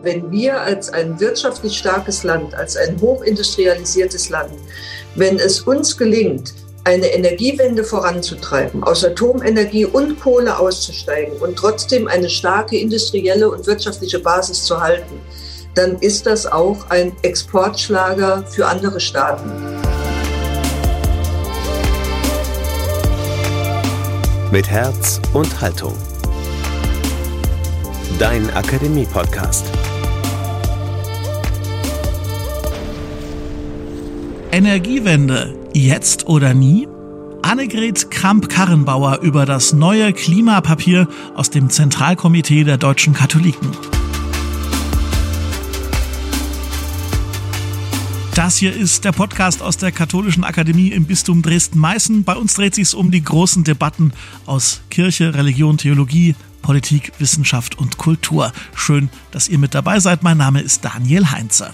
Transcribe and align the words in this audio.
Wenn 0.00 0.30
wir 0.30 0.60
als 0.60 0.90
ein 0.90 1.18
wirtschaftlich 1.18 1.76
starkes 1.76 2.22
Land, 2.22 2.54
als 2.54 2.76
ein 2.76 3.00
hochindustrialisiertes 3.00 4.28
Land, 4.30 4.52
wenn 5.16 5.40
es 5.40 5.62
uns 5.62 5.96
gelingt, 5.96 6.54
eine 6.84 7.06
Energiewende 7.06 7.82
voranzutreiben, 7.82 8.84
aus 8.84 9.04
Atomenergie 9.04 9.86
und 9.86 10.20
Kohle 10.20 10.56
auszusteigen 10.56 11.36
und 11.38 11.56
trotzdem 11.56 12.06
eine 12.06 12.30
starke 12.30 12.78
industrielle 12.78 13.50
und 13.50 13.66
wirtschaftliche 13.66 14.20
Basis 14.20 14.64
zu 14.64 14.80
halten, 14.80 15.20
dann 15.74 15.98
ist 15.98 16.26
das 16.26 16.46
auch 16.46 16.88
ein 16.90 17.12
Exportschlager 17.22 18.44
für 18.48 18.66
andere 18.66 19.00
Staaten. 19.00 19.50
Mit 24.52 24.70
Herz 24.70 25.20
und 25.34 25.60
Haltung. 25.60 25.94
Dein 28.18 28.50
Akademie-Podcast. 28.54 29.66
Energiewende, 34.50 35.54
jetzt 35.74 36.26
oder 36.26 36.54
nie? 36.54 36.88
Annegret 37.42 38.10
Kramp-Karrenbauer 38.10 39.18
über 39.20 39.44
das 39.44 39.74
neue 39.74 40.14
Klimapapier 40.14 41.06
aus 41.34 41.50
dem 41.50 41.68
Zentralkomitee 41.68 42.64
der 42.64 42.78
deutschen 42.78 43.12
Katholiken. 43.12 43.70
Das 48.34 48.56
hier 48.56 48.74
ist 48.74 49.04
der 49.04 49.12
Podcast 49.12 49.60
aus 49.60 49.76
der 49.76 49.92
Katholischen 49.92 50.44
Akademie 50.44 50.88
im 50.88 51.04
Bistum 51.04 51.42
Dresden-Meißen. 51.42 52.24
Bei 52.24 52.34
uns 52.34 52.54
dreht 52.54 52.74
sich 52.74 52.94
um 52.94 53.10
die 53.10 53.22
großen 53.22 53.64
Debatten 53.64 54.14
aus 54.46 54.80
Kirche, 54.88 55.34
Religion, 55.34 55.76
Theologie, 55.76 56.34
Politik, 56.62 57.12
Wissenschaft 57.18 57.78
und 57.78 57.98
Kultur. 57.98 58.52
Schön, 58.74 59.10
dass 59.30 59.48
ihr 59.48 59.58
mit 59.58 59.74
dabei 59.74 60.00
seid. 60.00 60.22
Mein 60.22 60.38
Name 60.38 60.62
ist 60.62 60.86
Daniel 60.86 61.30
Heinze. 61.32 61.70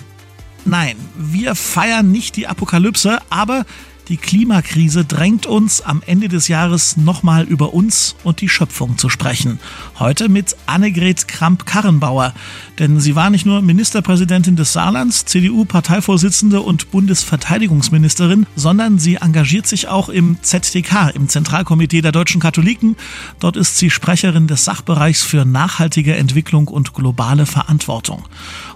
Nein, 0.65 0.97
wir 1.17 1.55
feiern 1.55 2.11
nicht 2.11 2.37
die 2.37 2.47
Apokalypse, 2.47 3.19
aber 3.29 3.67
die 4.09 4.19
Klimakrise 4.19 5.07
drängt 5.07 5.47
uns 5.47 5.81
am 5.81 6.03
Ende 6.05 6.29
des 6.29 6.49
Jahres 6.49 6.99
nochmal 6.99 7.45
über 7.45 7.73
uns 7.73 8.17
und 8.23 8.43
die 8.43 8.51
Schöpfung 8.51 8.99
zu 8.99 9.09
sprechen. 9.09 9.59
Heute 9.99 10.29
mit 10.29 10.57
Annegret 10.67 11.27
Kramp-Karrenbauer. 11.27 12.35
Denn 12.79 13.01
sie 13.01 13.17
war 13.17 13.31
nicht 13.31 13.47
nur 13.47 13.63
Ministerpräsidentin 13.63 14.57
des 14.57 14.75
Saarlands, 14.75 15.25
CDU-Parteivorsitzende 15.25 16.61
und 16.61 16.91
Bundesverteidigungsministerin, 16.91 18.47
sondern 18.57 18.99
sie 18.99 19.17
engagiert 19.17 19.67
sich 19.67 19.89
auch 19.89 20.11
im 20.11 20.37
ZDK, 20.43 21.11
im 21.15 21.31
Zentralkomitee 21.31 22.03
der 22.03 22.13
deutschen 22.13 22.43
Katholiken. 22.43 22.97
Dort 23.41 23.57
ist 23.57 23.79
sie 23.79 23.89
Sprecherin 23.89 24.49
des 24.49 24.67
Sachbereichs 24.67 25.23
für 25.23 25.47
nachhaltige 25.47 26.15
Entwicklung 26.15 26.69
und 26.69 26.93
globale 26.93 27.47
Verantwortung. 27.47 28.25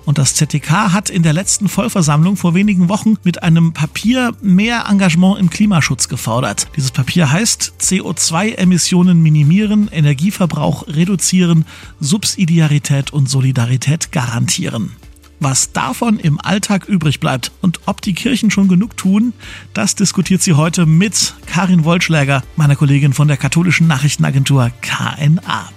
Und 0.09 0.17
das 0.17 0.35
ZDK 0.37 0.95
hat 0.95 1.11
in 1.11 1.23
der 1.23 1.35
letzten 1.35 1.69
Vollversammlung 1.69 2.37
vor 2.37 2.55
wenigen 2.55 2.89
Wochen 2.89 3.19
mit 3.25 3.43
einem 3.43 3.75
Papier 3.75 4.33
mehr 4.41 4.87
Engagement 4.89 5.39
im 5.39 5.51
Klimaschutz 5.51 6.09
gefordert. 6.09 6.67
Dieses 6.77 6.93
Papier 6.93 7.31
heißt 7.31 7.75
CO2-Emissionen 7.79 9.23
minimieren, 9.23 9.89
Energieverbrauch 9.93 10.89
reduzieren, 10.89 11.67
Subsidiarität 12.01 13.13
und 13.13 13.29
Solidarität 13.29 14.11
garantieren. 14.11 14.93
Was 15.41 15.73
davon 15.73 16.19
im 16.19 16.41
Alltag 16.41 16.87
übrig 16.89 17.21
bleibt 17.21 17.53
und 17.61 17.81
ob 17.85 18.01
die 18.01 18.15
Kirchen 18.15 18.51
schon 18.51 18.69
genug 18.69 18.97
tun, 18.97 19.35
das 19.75 19.95
diskutiert 19.95 20.41
sie 20.41 20.55
heute 20.55 20.87
mit 20.87 21.35
Karin 21.45 21.85
Wollschläger, 21.85 22.43
meiner 22.57 22.77
Kollegin 22.77 23.13
von 23.13 23.29
der 23.29 23.37
katholischen 23.37 23.87
Nachrichtenagentur 23.87 24.71
KNA. 24.81 25.69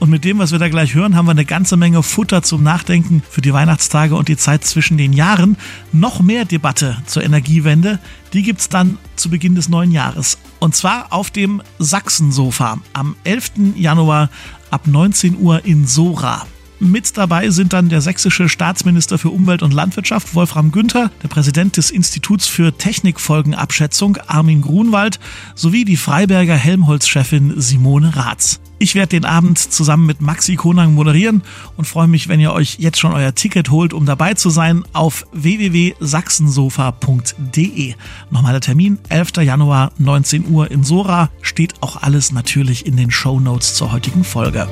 Und 0.00 0.08
mit 0.08 0.24
dem, 0.24 0.38
was 0.38 0.50
wir 0.50 0.58
da 0.58 0.70
gleich 0.70 0.94
hören, 0.94 1.14
haben 1.14 1.26
wir 1.26 1.32
eine 1.32 1.44
ganze 1.44 1.76
Menge 1.76 2.02
Futter 2.02 2.42
zum 2.42 2.62
Nachdenken 2.62 3.22
für 3.28 3.42
die 3.42 3.52
Weihnachtstage 3.52 4.16
und 4.16 4.28
die 4.28 4.38
Zeit 4.38 4.64
zwischen 4.64 4.96
den 4.96 5.12
Jahren. 5.12 5.58
Noch 5.92 6.20
mehr 6.20 6.46
Debatte 6.46 6.96
zur 7.04 7.22
Energiewende, 7.22 7.98
die 8.32 8.42
gibt's 8.42 8.70
dann 8.70 8.96
zu 9.16 9.28
Beginn 9.28 9.54
des 9.54 9.68
neuen 9.68 9.92
Jahres. 9.92 10.38
Und 10.58 10.74
zwar 10.74 11.12
auf 11.12 11.30
dem 11.30 11.60
Sachsensofa 11.78 12.78
am 12.94 13.14
11. 13.24 13.74
Januar 13.76 14.30
ab 14.70 14.86
19 14.86 15.38
Uhr 15.38 15.66
in 15.66 15.86
Sora. 15.86 16.46
Mit 16.78 17.18
dabei 17.18 17.50
sind 17.50 17.74
dann 17.74 17.90
der 17.90 18.00
sächsische 18.00 18.48
Staatsminister 18.48 19.18
für 19.18 19.28
Umwelt 19.28 19.62
und 19.62 19.74
Landwirtschaft 19.74 20.34
Wolfram 20.34 20.72
Günther, 20.72 21.10
der 21.22 21.28
Präsident 21.28 21.76
des 21.76 21.90
Instituts 21.90 22.46
für 22.46 22.72
Technikfolgenabschätzung 22.72 24.16
Armin 24.26 24.62
Grunwald 24.62 25.20
sowie 25.54 25.84
die 25.84 25.98
Freiberger 25.98 26.56
Helmholtz-Chefin 26.56 27.60
Simone 27.60 28.16
Ratz. 28.16 28.60
Ich 28.82 28.94
werde 28.94 29.10
den 29.10 29.26
Abend 29.26 29.58
zusammen 29.58 30.06
mit 30.06 30.22
Maxi 30.22 30.56
Konang 30.56 30.94
moderieren 30.94 31.42
und 31.76 31.84
freue 31.84 32.08
mich, 32.08 32.28
wenn 32.28 32.40
ihr 32.40 32.54
euch 32.54 32.78
jetzt 32.78 32.98
schon 32.98 33.12
euer 33.12 33.34
Ticket 33.34 33.70
holt, 33.70 33.92
um 33.92 34.06
dabei 34.06 34.32
zu 34.32 34.48
sein 34.48 34.84
auf 34.94 35.26
www.sachsensofa.de. 35.32 37.94
Nochmal 38.30 38.52
der 38.52 38.62
Termin, 38.62 38.98
11. 39.10 39.32
Januar, 39.42 39.92
19 39.98 40.48
Uhr 40.48 40.70
in 40.70 40.82
Sora. 40.82 41.28
Steht 41.42 41.74
auch 41.82 42.00
alles 42.00 42.32
natürlich 42.32 42.86
in 42.86 42.96
den 42.96 43.10
Show 43.10 43.38
Notes 43.38 43.74
zur 43.74 43.92
heutigen 43.92 44.24
Folge. 44.24 44.66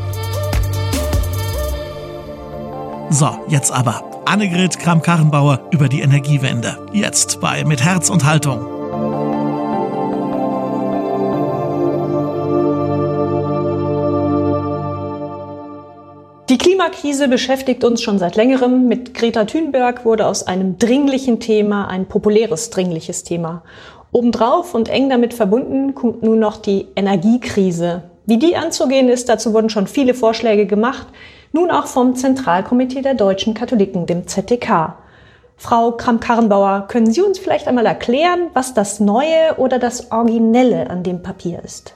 So, 3.10 3.44
jetzt 3.50 3.70
aber. 3.70 4.22
Annegret 4.24 4.78
Kramp-Karrenbauer 4.78 5.68
über 5.70 5.90
die 5.90 6.00
Energiewende. 6.00 6.78
Jetzt 6.94 7.42
bei 7.42 7.62
Mit 7.66 7.84
Herz 7.84 8.08
und 8.08 8.24
Haltung. 8.24 8.77
Die 16.48 16.56
Klimakrise 16.56 17.28
beschäftigt 17.28 17.84
uns 17.84 18.00
schon 18.00 18.18
seit 18.18 18.36
längerem. 18.36 18.88
Mit 18.88 19.12
Greta 19.12 19.44
Thunberg 19.44 20.06
wurde 20.06 20.26
aus 20.26 20.46
einem 20.46 20.78
dringlichen 20.78 21.40
Thema 21.40 21.88
ein 21.88 22.06
populäres 22.06 22.70
dringliches 22.70 23.22
Thema. 23.22 23.62
Obendrauf 24.12 24.74
und 24.74 24.88
eng 24.88 25.10
damit 25.10 25.34
verbunden 25.34 25.94
kommt 25.94 26.22
nun 26.22 26.38
noch 26.38 26.56
die 26.56 26.88
Energiekrise. 26.96 28.04
Wie 28.24 28.38
die 28.38 28.56
anzugehen 28.56 29.10
ist, 29.10 29.28
dazu 29.28 29.52
wurden 29.52 29.68
schon 29.68 29.86
viele 29.86 30.14
Vorschläge 30.14 30.64
gemacht 30.64 31.06
nun 31.52 31.70
auch 31.70 31.86
vom 31.86 32.14
Zentralkomitee 32.14 33.02
der 33.02 33.14
deutschen 33.14 33.54
Katholiken, 33.54 34.06
dem 34.06 34.26
ZDK. 34.26 34.94
Frau 35.56 35.92
Kramp-Karrenbauer, 35.92 36.86
können 36.88 37.10
Sie 37.10 37.20
uns 37.20 37.38
vielleicht 37.38 37.66
einmal 37.66 37.86
erklären, 37.86 38.50
was 38.54 38.74
das 38.74 39.00
Neue 39.00 39.56
oder 39.56 39.78
das 39.78 40.12
Originelle 40.12 40.88
an 40.88 41.02
dem 41.02 41.22
Papier 41.22 41.62
ist? 41.64 41.94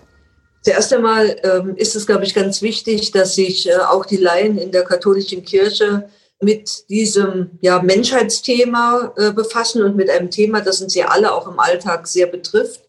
Zuerst 0.62 0.92
einmal 0.92 1.36
ähm, 1.42 1.76
ist 1.76 1.96
es, 1.96 2.06
glaube 2.06 2.24
ich, 2.24 2.34
ganz 2.34 2.62
wichtig, 2.62 3.10
dass 3.10 3.34
sich 3.34 3.68
äh, 3.68 3.76
auch 3.76 4.06
die 4.06 4.16
Laien 4.16 4.58
in 4.58 4.70
der 4.70 4.84
katholischen 4.84 5.44
Kirche 5.44 6.08
mit 6.40 6.88
diesem 6.88 7.50
ja, 7.60 7.82
Menschheitsthema 7.82 9.12
äh, 9.16 9.32
befassen 9.32 9.82
und 9.82 9.96
mit 9.96 10.08
einem 10.10 10.30
Thema, 10.30 10.60
das 10.60 10.80
uns 10.80 10.94
ja 10.94 11.06
alle 11.08 11.32
auch 11.32 11.48
im 11.48 11.58
Alltag 11.58 12.06
sehr 12.06 12.26
betrifft. 12.26 12.80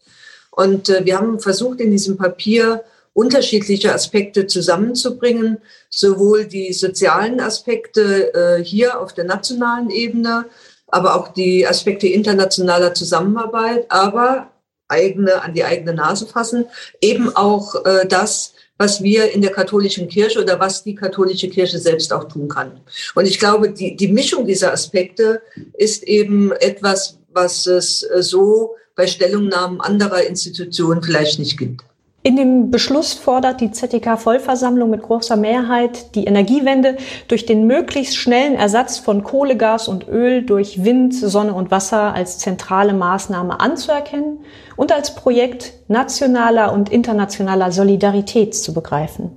Und 0.50 0.88
äh, 0.88 1.04
wir 1.04 1.18
haben 1.18 1.40
versucht, 1.40 1.80
in 1.80 1.90
diesem 1.90 2.16
Papier 2.16 2.84
unterschiedliche 3.12 3.94
Aspekte 3.94 4.46
zusammenzubringen, 4.46 5.58
sowohl 5.88 6.46
die 6.46 6.72
sozialen 6.72 7.40
Aspekte 7.40 8.34
äh, 8.34 8.62
hier 8.62 9.00
auf 9.00 9.14
der 9.14 9.24
nationalen 9.24 9.90
Ebene, 9.90 10.46
aber 10.88 11.16
auch 11.16 11.28
die 11.28 11.66
Aspekte 11.66 12.08
internationaler 12.08 12.94
Zusammenarbeit, 12.94 13.86
aber 13.88 14.50
eigene 14.94 15.42
an 15.42 15.54
die 15.54 15.64
eigene 15.64 15.94
Nase 15.94 16.26
fassen, 16.26 16.66
eben 17.00 17.34
auch 17.34 17.84
äh, 17.84 18.06
das, 18.06 18.54
was 18.78 19.02
wir 19.02 19.32
in 19.32 19.42
der 19.42 19.52
katholischen 19.52 20.08
Kirche 20.08 20.40
oder 20.40 20.58
was 20.58 20.82
die 20.82 20.94
katholische 20.94 21.48
Kirche 21.48 21.78
selbst 21.78 22.12
auch 22.12 22.24
tun 22.24 22.48
kann. 22.48 22.80
Und 23.14 23.26
ich 23.26 23.38
glaube, 23.38 23.70
die, 23.70 23.96
die 23.96 24.08
Mischung 24.08 24.46
dieser 24.46 24.72
Aspekte 24.72 25.42
ist 25.74 26.02
eben 26.04 26.52
etwas, 26.52 27.18
was 27.32 27.66
es 27.66 28.02
äh, 28.02 28.22
so 28.22 28.74
bei 28.96 29.06
Stellungnahmen 29.06 29.80
anderer 29.80 30.22
Institutionen 30.22 31.02
vielleicht 31.02 31.38
nicht 31.38 31.58
gibt. 31.58 31.82
In 32.26 32.36
dem 32.36 32.70
Beschluss 32.70 33.12
fordert 33.12 33.60
die 33.60 33.70
ZDK-Vollversammlung 33.70 34.88
mit 34.88 35.02
großer 35.02 35.36
Mehrheit 35.36 36.14
die 36.14 36.24
Energiewende 36.24 36.96
durch 37.28 37.44
den 37.44 37.66
möglichst 37.66 38.16
schnellen 38.16 38.54
Ersatz 38.54 38.96
von 38.96 39.22
Kohle, 39.22 39.58
Gas 39.58 39.88
und 39.88 40.08
Öl 40.08 40.40
durch 40.40 40.82
Wind, 40.82 41.12
Sonne 41.14 41.52
und 41.52 41.70
Wasser 41.70 42.14
als 42.14 42.38
zentrale 42.38 42.94
Maßnahme 42.94 43.60
anzuerkennen 43.60 44.38
und 44.74 44.90
als 44.90 45.14
Projekt 45.14 45.74
nationaler 45.88 46.72
und 46.72 46.90
internationaler 46.90 47.72
Solidarität 47.72 48.54
zu 48.54 48.72
begreifen. 48.72 49.30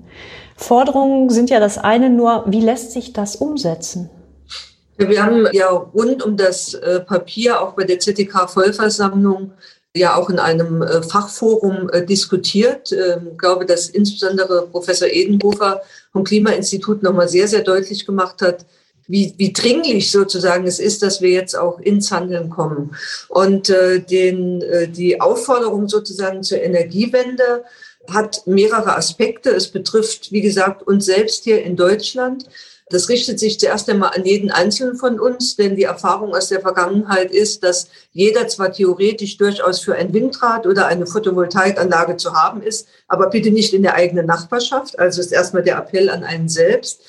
Forderungen 0.55 1.29
sind 1.29 1.49
ja 1.49 1.59
das 1.59 1.77
eine, 1.77 2.09
nur 2.09 2.45
wie 2.47 2.61
lässt 2.61 2.93
sich 2.93 3.11
das 3.11 3.35
umsetzen? 3.35 4.09
Wir 4.95 5.23
haben 5.23 5.45
ja 5.51 5.67
rund 5.67 6.23
um 6.23 6.37
das 6.37 6.73
äh, 6.73 7.01
Papier 7.01 7.61
auch 7.61 7.73
bei 7.73 7.83
der 7.83 7.99
ZDK-Vollversammlung 7.99 9.51
ja 9.95 10.15
auch 10.15 10.29
in 10.29 10.39
einem 10.39 10.81
äh, 10.81 11.01
Fachforum 11.01 11.89
äh, 11.89 12.05
diskutiert. 12.05 12.91
Ähm, 12.91 13.29
ich 13.31 13.37
glaube, 13.37 13.65
dass 13.65 13.89
insbesondere 13.89 14.67
Professor 14.67 15.07
Edenhofer 15.07 15.81
vom 16.11 16.23
Klimainstitut 16.23 17.03
nochmal 17.03 17.29
sehr, 17.29 17.47
sehr 17.47 17.61
deutlich 17.61 18.05
gemacht 18.05 18.41
hat, 18.41 18.65
wie, 19.07 19.33
wie 19.37 19.53
dringlich 19.53 20.11
sozusagen 20.11 20.67
es 20.67 20.79
ist, 20.79 21.01
dass 21.01 21.21
wir 21.21 21.29
jetzt 21.29 21.57
auch 21.57 21.79
ins 21.79 22.11
Handeln 22.11 22.49
kommen. 22.49 22.95
Und 23.29 23.69
äh, 23.69 24.01
den, 24.01 24.61
äh, 24.61 24.87
die 24.87 25.21
Aufforderung 25.21 25.87
sozusagen 25.87 26.43
zur 26.43 26.61
Energiewende 26.61 27.63
hat 28.09 28.45
mehrere 28.45 28.95
Aspekte. 28.95 29.49
Es 29.51 29.69
betrifft, 29.69 30.31
wie 30.31 30.41
gesagt, 30.41 30.83
uns 30.83 31.05
selbst 31.05 31.43
hier 31.45 31.63
in 31.63 31.75
Deutschland. 31.75 32.45
Das 32.89 33.09
richtet 33.09 33.39
sich 33.39 33.59
zuerst 33.59 33.89
einmal 33.89 34.11
an 34.15 34.23
jeden 34.23 34.49
Einzelnen 34.49 34.95
von 34.95 35.19
uns, 35.19 35.57
denn 35.57 35.75
die 35.75 35.83
Erfahrung 35.83 36.33
aus 36.33 36.47
der 36.47 36.61
Vergangenheit 36.61 37.31
ist, 37.31 37.63
dass 37.63 37.89
jeder 38.13 38.47
zwar 38.47 38.71
theoretisch 38.71 39.37
durchaus 39.37 39.81
für 39.81 39.95
ein 39.95 40.13
Windrad 40.13 40.65
oder 40.65 40.87
eine 40.87 41.05
Photovoltaikanlage 41.05 42.15
zu 42.15 42.33
haben 42.33 42.61
ist, 42.61 42.87
aber 43.09 43.29
bitte 43.29 43.51
nicht 43.51 43.73
in 43.73 43.83
der 43.83 43.95
eigenen 43.95 44.25
Nachbarschaft. 44.25 44.97
Also 44.99 45.19
ist 45.19 45.33
erstmal 45.33 45.63
der 45.63 45.77
Appell 45.77 46.09
an 46.09 46.23
einen 46.23 46.47
selbst. 46.47 47.01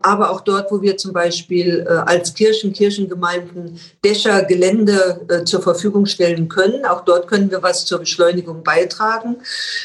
Aber 0.00 0.30
auch 0.30 0.40
dort, 0.40 0.70
wo 0.72 0.80
wir 0.80 0.96
zum 0.96 1.12
Beispiel 1.12 1.86
äh, 1.86 1.92
als 1.92 2.32
Kirchen, 2.32 2.72
Kirchengemeinden 2.72 3.78
Dächer, 4.04 4.44
Gelände 4.44 5.20
äh, 5.28 5.44
zur 5.44 5.60
Verfügung 5.60 6.06
stellen 6.06 6.48
können, 6.48 6.86
auch 6.86 7.04
dort 7.04 7.28
können 7.28 7.50
wir 7.50 7.62
was 7.62 7.84
zur 7.84 7.98
Beschleunigung 7.98 8.62
beitragen. 8.62 9.36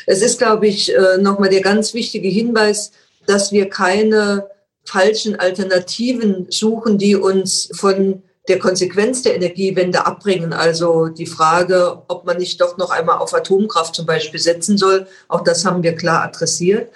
Es 0.07 0.21
ist, 0.21 0.38
glaube 0.38 0.68
ich, 0.68 0.95
äh, 0.95 1.18
nochmal 1.18 1.50
der 1.50 1.62
ganz 1.62 1.94
wichtige 1.94 2.30
Hinweis, 2.30 2.92
dass 3.25 3.51
wir 3.51 3.69
keine 3.69 4.50
falschen 4.83 5.39
Alternativen 5.39 6.47
suchen, 6.49 6.97
die 6.97 7.15
uns 7.15 7.69
von 7.73 8.23
der 8.47 8.57
Konsequenz 8.57 9.21
der 9.21 9.35
Energiewende 9.35 10.05
abbringen. 10.05 10.51
Also 10.51 11.07
die 11.07 11.27
Frage, 11.27 12.01
ob 12.07 12.25
man 12.25 12.37
nicht 12.37 12.59
doch 12.59 12.75
noch 12.77 12.89
einmal 12.89 13.19
auf 13.19 13.33
Atomkraft 13.33 13.93
zum 13.93 14.07
Beispiel 14.07 14.39
setzen 14.39 14.77
soll, 14.77 15.05
auch 15.27 15.41
das 15.41 15.63
haben 15.63 15.83
wir 15.83 15.95
klar 15.95 16.23
adressiert. 16.23 16.89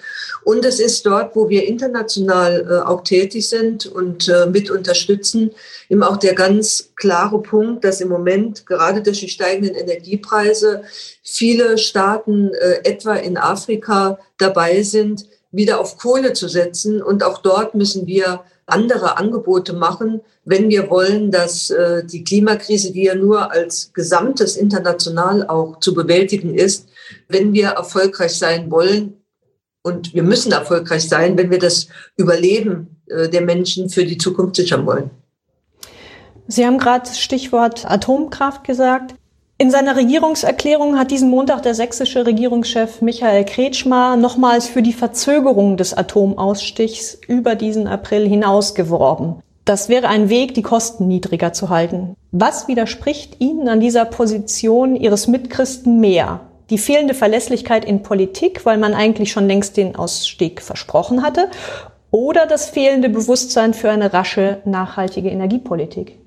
Und 0.44 0.64
es 0.64 0.80
ist 0.80 1.06
dort, 1.06 1.36
wo 1.36 1.48
wir 1.48 1.66
international 1.66 2.66
äh, 2.68 2.86
auch 2.86 3.02
tätig 3.04 3.48
sind 3.48 3.86
und 3.86 4.28
äh, 4.28 4.46
mit 4.46 4.70
unterstützen, 4.70 5.52
eben 5.88 6.02
auch 6.02 6.16
der 6.16 6.34
ganz 6.34 6.90
klare 6.96 7.40
Punkt, 7.40 7.84
dass 7.84 8.00
im 8.00 8.08
Moment 8.08 8.66
gerade 8.66 9.00
durch 9.02 9.20
die 9.20 9.28
steigenden 9.28 9.76
Energiepreise 9.76 10.82
viele 11.22 11.78
Staaten, 11.78 12.52
äh, 12.54 12.80
etwa 12.82 13.14
in 13.14 13.36
Afrika, 13.36 14.18
dabei 14.38 14.82
sind, 14.82 15.26
wieder 15.50 15.80
auf 15.80 15.98
Kohle 15.98 16.32
zu 16.32 16.48
setzen. 16.48 17.02
Und 17.02 17.22
auch 17.22 17.38
dort 17.38 17.74
müssen 17.74 18.06
wir 18.06 18.42
andere 18.66 19.16
Angebote 19.16 19.72
machen, 19.72 20.20
wenn 20.44 20.68
wir 20.68 20.90
wollen, 20.90 21.30
dass 21.30 21.70
äh, 21.70 22.04
die 22.04 22.24
Klimakrise, 22.24 22.92
die 22.92 23.04
ja 23.04 23.14
nur 23.14 23.52
als 23.52 23.92
gesamtes 23.92 24.56
international 24.56 25.46
auch 25.46 25.78
zu 25.80 25.94
bewältigen 25.94 26.54
ist, 26.54 26.88
wenn 27.28 27.52
wir 27.52 27.68
erfolgreich 27.68 28.36
sein 28.36 28.70
wollen, 28.70 29.16
und 29.86 30.14
wir 30.14 30.24
müssen 30.24 30.50
erfolgreich 30.50 31.08
sein, 31.08 31.38
wenn 31.38 31.48
wir 31.48 31.60
das 31.60 31.86
Überleben 32.16 33.00
äh, 33.06 33.28
der 33.28 33.42
Menschen 33.42 33.88
für 33.88 34.04
die 34.04 34.18
Zukunft 34.18 34.56
sichern 34.56 34.84
wollen. 34.84 35.10
Sie 36.48 36.66
haben 36.66 36.78
gerade 36.78 37.08
Stichwort 37.14 37.88
Atomkraft 37.88 38.64
gesagt. 38.64 39.14
In 39.58 39.70
seiner 39.70 39.96
Regierungserklärung 39.96 40.98
hat 40.98 41.10
diesen 41.10 41.30
Montag 41.30 41.62
der 41.62 41.74
sächsische 41.74 42.26
Regierungschef 42.26 43.00
Michael 43.00 43.46
Kretschmer 43.46 44.16
nochmals 44.16 44.68
für 44.68 44.82
die 44.82 44.92
Verzögerung 44.92 45.78
des 45.78 45.94
Atomausstichs 45.94 47.18
über 47.26 47.54
diesen 47.54 47.86
April 47.86 48.28
hinaus 48.28 48.74
geworben. 48.74 49.36
Das 49.64 49.88
wäre 49.88 50.08
ein 50.08 50.28
Weg, 50.28 50.52
die 50.52 50.62
Kosten 50.62 51.08
niedriger 51.08 51.54
zu 51.54 51.70
halten. 51.70 52.16
Was 52.32 52.68
widerspricht 52.68 53.40
Ihnen 53.40 53.66
an 53.70 53.80
dieser 53.80 54.04
Position 54.04 54.94
Ihres 54.94 55.26
Mitchristen 55.26 56.00
mehr? 56.00 56.40
Die 56.68 56.76
fehlende 56.76 57.14
Verlässlichkeit 57.14 57.86
in 57.86 58.02
Politik, 58.02 58.66
weil 58.66 58.76
man 58.76 58.92
eigentlich 58.92 59.32
schon 59.32 59.46
längst 59.46 59.78
den 59.78 59.96
Ausstieg 59.96 60.60
versprochen 60.60 61.22
hatte, 61.22 61.48
oder 62.10 62.44
das 62.44 62.68
fehlende 62.68 63.08
Bewusstsein 63.08 63.72
für 63.72 63.90
eine 63.90 64.12
rasche, 64.12 64.58
nachhaltige 64.66 65.30
Energiepolitik? 65.30 66.18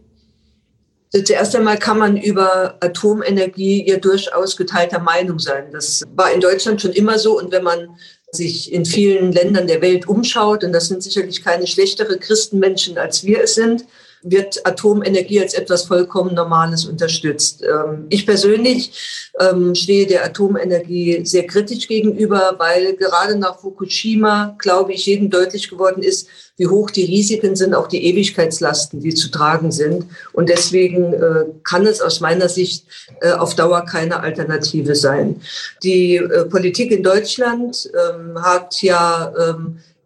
Zuerst 1.11 1.55
einmal 1.55 1.79
kann 1.79 1.97
man 1.97 2.17
über 2.17 2.77
Atomenergie 2.81 3.87
ja 3.87 3.97
durchaus 3.97 4.55
geteilter 4.55 4.99
Meinung 4.99 5.39
sein. 5.39 5.71
Das 5.71 6.03
war 6.15 6.31
in 6.31 6.39
Deutschland 6.39 6.81
schon 6.81 6.91
immer 6.91 7.17
so. 7.17 7.39
Und 7.39 7.51
wenn 7.51 7.63
man 7.63 7.97
sich 8.31 8.71
in 8.71 8.85
vielen 8.85 9.31
Ländern 9.31 9.65
der 9.65 9.81
Welt 9.81 10.07
umschaut, 10.07 10.63
und 10.63 10.71
das 10.71 10.87
sind 10.87 11.01
sicherlich 11.01 11.43
keine 11.43 11.65
schlechtere 11.65 12.17
Christenmenschen, 12.17 12.99
als 12.99 13.23
wir 13.23 13.43
es 13.43 13.55
sind, 13.55 13.85
wird 14.21 14.65
Atomenergie 14.65 15.41
als 15.41 15.53
etwas 15.53 15.83
vollkommen 15.83 16.35
Normales 16.35 16.85
unterstützt. 16.85 17.63
Ähm, 17.63 18.05
ich 18.09 18.25
persönlich 18.25 19.29
ähm, 19.39 19.75
stehe 19.75 20.07
der 20.07 20.25
Atomenergie 20.25 21.21
sehr 21.25 21.47
kritisch 21.47 21.87
gegenüber, 21.87 22.55
weil 22.57 22.95
gerade 22.95 23.37
nach 23.37 23.59
Fukushima, 23.59 24.55
glaube 24.59 24.93
ich, 24.93 25.05
jedem 25.05 25.29
deutlich 25.29 25.69
geworden 25.69 26.03
ist, 26.03 26.27
wie 26.57 26.67
hoch 26.67 26.91
die 26.91 27.05
Risiken 27.05 27.55
sind, 27.55 27.73
auch 27.73 27.87
die 27.87 28.05
Ewigkeitslasten, 28.05 28.99
die 28.99 29.13
zu 29.13 29.31
tragen 29.31 29.71
sind. 29.71 30.05
Und 30.33 30.49
deswegen 30.49 31.13
äh, 31.13 31.45
kann 31.63 31.85
es 31.85 32.01
aus 32.01 32.19
meiner 32.19 32.49
Sicht 32.49 32.85
äh, 33.21 33.31
auf 33.31 33.55
Dauer 33.55 33.85
keine 33.85 34.19
Alternative 34.19 34.93
sein. 34.95 35.41
Die 35.83 36.17
äh, 36.17 36.45
Politik 36.45 36.91
in 36.91 37.01
Deutschland 37.01 37.89
ähm, 37.93 38.41
hat 38.41 38.81
ja 38.81 39.33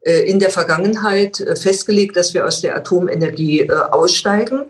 in 0.03 0.39
der 0.39 0.49
Vergangenheit 0.49 1.39
äh, 1.39 1.55
festgelegt, 1.55 2.15
dass 2.17 2.33
wir 2.33 2.45
aus 2.45 2.61
der 2.61 2.75
Atomenergie 2.75 3.61
äh, 3.61 3.71
aussteigen. 3.71 4.65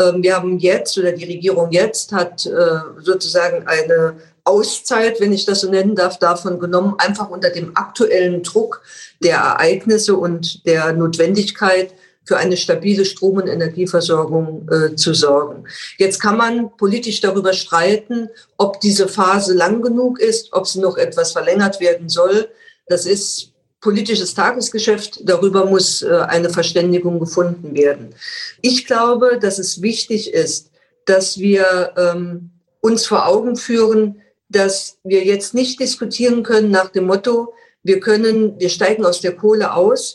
Ähm, 0.00 0.22
wir 0.22 0.36
haben 0.36 0.58
jetzt 0.58 0.98
oder 0.98 1.12
die 1.12 1.24
Regierung 1.24 1.70
jetzt 1.70 2.12
hat 2.12 2.40
sozusagen 2.40 3.66
eine 3.66 4.16
Auszeit, 4.44 5.20
wenn 5.20 5.32
ich 5.32 5.44
das 5.44 5.60
so 5.60 5.70
nennen 5.70 5.94
darf, 5.94 6.18
davon 6.18 6.58
genommen, 6.58 6.94
einfach 6.98 7.30
unter 7.30 7.50
dem 7.50 7.76
aktuellen 7.76 8.42
Druck 8.42 8.82
der 9.22 9.36
Ereignisse 9.36 10.16
und 10.16 10.66
der 10.66 10.92
Notwendigkeit, 10.92 11.94
für 12.24 12.36
eine 12.36 12.56
stabile 12.56 13.04
Strom- 13.04 13.36
und 13.36 13.48
Energieversorgung 13.48 14.68
äh, 14.70 14.94
zu 14.94 15.14
sorgen. 15.14 15.64
Jetzt 15.98 16.20
kann 16.20 16.36
man 16.36 16.70
politisch 16.76 17.20
darüber 17.20 17.52
streiten, 17.52 18.28
ob 18.56 18.80
diese 18.80 19.08
Phase 19.08 19.54
lang 19.54 19.82
genug 19.82 20.20
ist, 20.20 20.52
ob 20.52 20.66
sie 20.66 20.80
noch 20.80 20.96
etwas 20.96 21.32
verlängert 21.32 21.80
werden 21.80 22.08
soll. 22.08 22.48
Das 22.86 23.06
ist 23.06 23.51
politisches 23.82 24.32
Tagesgeschäft. 24.34 25.20
Darüber 25.24 25.66
muss 25.66 26.00
äh, 26.00 26.08
eine 26.28 26.48
Verständigung 26.48 27.20
gefunden 27.20 27.74
werden. 27.74 28.14
Ich 28.62 28.86
glaube, 28.86 29.38
dass 29.38 29.58
es 29.58 29.82
wichtig 29.82 30.32
ist, 30.32 30.70
dass 31.04 31.38
wir 31.38 31.92
ähm, 31.98 32.50
uns 32.80 33.04
vor 33.04 33.26
Augen 33.26 33.56
führen, 33.56 34.22
dass 34.48 34.98
wir 35.02 35.24
jetzt 35.24 35.52
nicht 35.52 35.80
diskutieren 35.80 36.42
können 36.42 36.70
nach 36.70 36.88
dem 36.90 37.06
Motto, 37.06 37.52
wir 37.82 37.98
können, 37.98 38.58
wir 38.60 38.68
steigen 38.68 39.04
aus 39.04 39.20
der 39.20 39.34
Kohle 39.34 39.74
aus, 39.74 40.14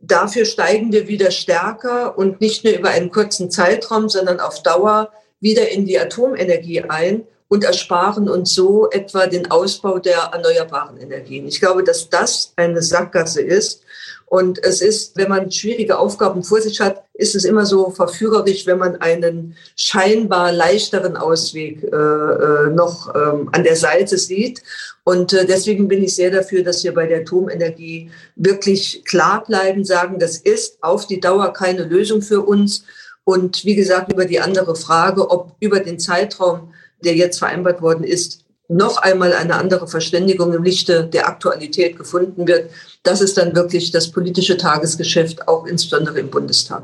dafür 0.00 0.44
steigen 0.44 0.92
wir 0.92 1.08
wieder 1.08 1.32
stärker 1.32 2.16
und 2.16 2.40
nicht 2.40 2.64
nur 2.64 2.74
über 2.74 2.90
einen 2.90 3.10
kurzen 3.10 3.50
Zeitraum, 3.50 4.08
sondern 4.08 4.38
auf 4.38 4.62
Dauer 4.62 5.10
wieder 5.40 5.68
in 5.70 5.84
die 5.84 5.98
Atomenergie 5.98 6.82
ein 6.82 7.24
und 7.48 7.64
ersparen 7.64 8.28
uns 8.28 8.54
so 8.54 8.90
etwa 8.90 9.26
den 9.26 9.50
Ausbau 9.50 9.98
der 9.98 10.30
erneuerbaren 10.32 10.98
Energien. 10.98 11.48
Ich 11.48 11.60
glaube, 11.60 11.82
dass 11.82 12.08
das 12.10 12.52
eine 12.56 12.82
Sackgasse 12.82 13.40
ist. 13.40 13.82
Und 14.26 14.62
es 14.62 14.82
ist, 14.82 15.16
wenn 15.16 15.30
man 15.30 15.50
schwierige 15.50 15.98
Aufgaben 15.98 16.44
vor 16.44 16.60
sich 16.60 16.80
hat, 16.80 17.02
ist 17.14 17.34
es 17.34 17.46
immer 17.46 17.64
so 17.64 17.88
verführerisch, 17.88 18.66
wenn 18.66 18.76
man 18.76 18.96
einen 18.96 19.56
scheinbar 19.74 20.52
leichteren 20.52 21.16
Ausweg 21.16 21.82
äh, 21.82 21.86
äh 21.86 22.70
noch 22.70 23.14
ähm, 23.14 23.48
an 23.52 23.64
der 23.64 23.76
Seite 23.76 24.18
sieht. 24.18 24.62
Und 25.02 25.32
äh, 25.32 25.46
deswegen 25.46 25.88
bin 25.88 26.04
ich 26.04 26.14
sehr 26.14 26.30
dafür, 26.30 26.62
dass 26.62 26.84
wir 26.84 26.92
bei 26.92 27.06
der 27.06 27.20
Atomenergie 27.20 28.10
wirklich 28.36 29.02
klar 29.06 29.44
bleiben, 29.46 29.86
sagen, 29.86 30.18
das 30.18 30.36
ist 30.36 30.82
auf 30.82 31.06
die 31.06 31.20
Dauer 31.20 31.54
keine 31.54 31.84
Lösung 31.84 32.20
für 32.20 32.42
uns. 32.42 32.84
Und 33.24 33.64
wie 33.64 33.76
gesagt, 33.76 34.12
über 34.12 34.26
die 34.26 34.40
andere 34.40 34.76
Frage, 34.76 35.30
ob 35.30 35.54
über 35.60 35.80
den 35.80 35.98
Zeitraum 35.98 36.74
der 37.04 37.14
jetzt 37.14 37.38
vereinbart 37.38 37.82
worden 37.82 38.04
ist, 38.04 38.44
noch 38.68 38.98
einmal 38.98 39.32
eine 39.32 39.54
andere 39.54 39.88
Verständigung 39.88 40.52
im 40.52 40.62
Lichte 40.62 41.04
der 41.04 41.26
Aktualität 41.26 41.96
gefunden 41.96 42.46
wird. 42.46 42.70
Das 43.02 43.20
ist 43.20 43.38
dann 43.38 43.56
wirklich 43.56 43.90
das 43.92 44.10
politische 44.10 44.58
Tagesgeschäft, 44.58 45.48
auch 45.48 45.66
insbesondere 45.66 46.20
im 46.20 46.28
Bundestag. 46.28 46.82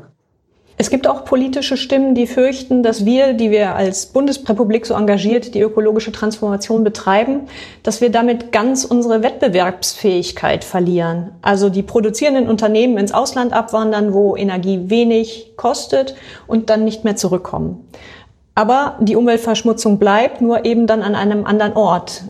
Es 0.77 0.89
gibt 0.89 1.07
auch 1.07 1.23
politische 1.23 1.77
Stimmen, 1.77 2.15
die 2.15 2.27
fürchten, 2.27 2.83
dass 2.83 3.05
wir, 3.05 3.31
die 3.31 3.49
wir 3.49 3.75
als 3.75 4.07
Bundesrepublik 4.07 4.85
so 4.85 4.93
engagiert 4.93 5.55
die 5.55 5.61
ökologische 5.61 6.11
Transformation 6.11 6.83
betreiben, 6.83 7.47
dass 7.81 8.01
wir 8.01 8.09
damit 8.09 8.51
ganz 8.51 8.83
unsere 8.83 9.23
Wettbewerbsfähigkeit 9.23 10.65
verlieren. 10.65 11.31
Also 11.41 11.69
die 11.69 11.83
produzierenden 11.83 12.49
Unternehmen 12.49 12.97
ins 12.97 13.13
Ausland 13.13 13.53
abwandern, 13.53 14.13
wo 14.13 14.35
Energie 14.35 14.89
wenig 14.89 15.53
kostet 15.55 16.15
und 16.45 16.69
dann 16.69 16.83
nicht 16.83 17.05
mehr 17.05 17.15
zurückkommen. 17.15 17.87
Aber 18.55 18.97
die 19.01 19.17
Umweltverschmutzung 19.17 19.99
bleibt, 19.99 20.41
nur 20.41 20.65
eben 20.65 20.87
dann 20.87 21.01
an 21.01 21.13
einem 21.13 21.45
anderen 21.45 21.73
Ort. 21.73 22.23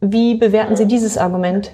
Wie 0.00 0.34
bewerten 0.34 0.76
Sie 0.76 0.86
dieses 0.86 1.16
Argument? 1.16 1.72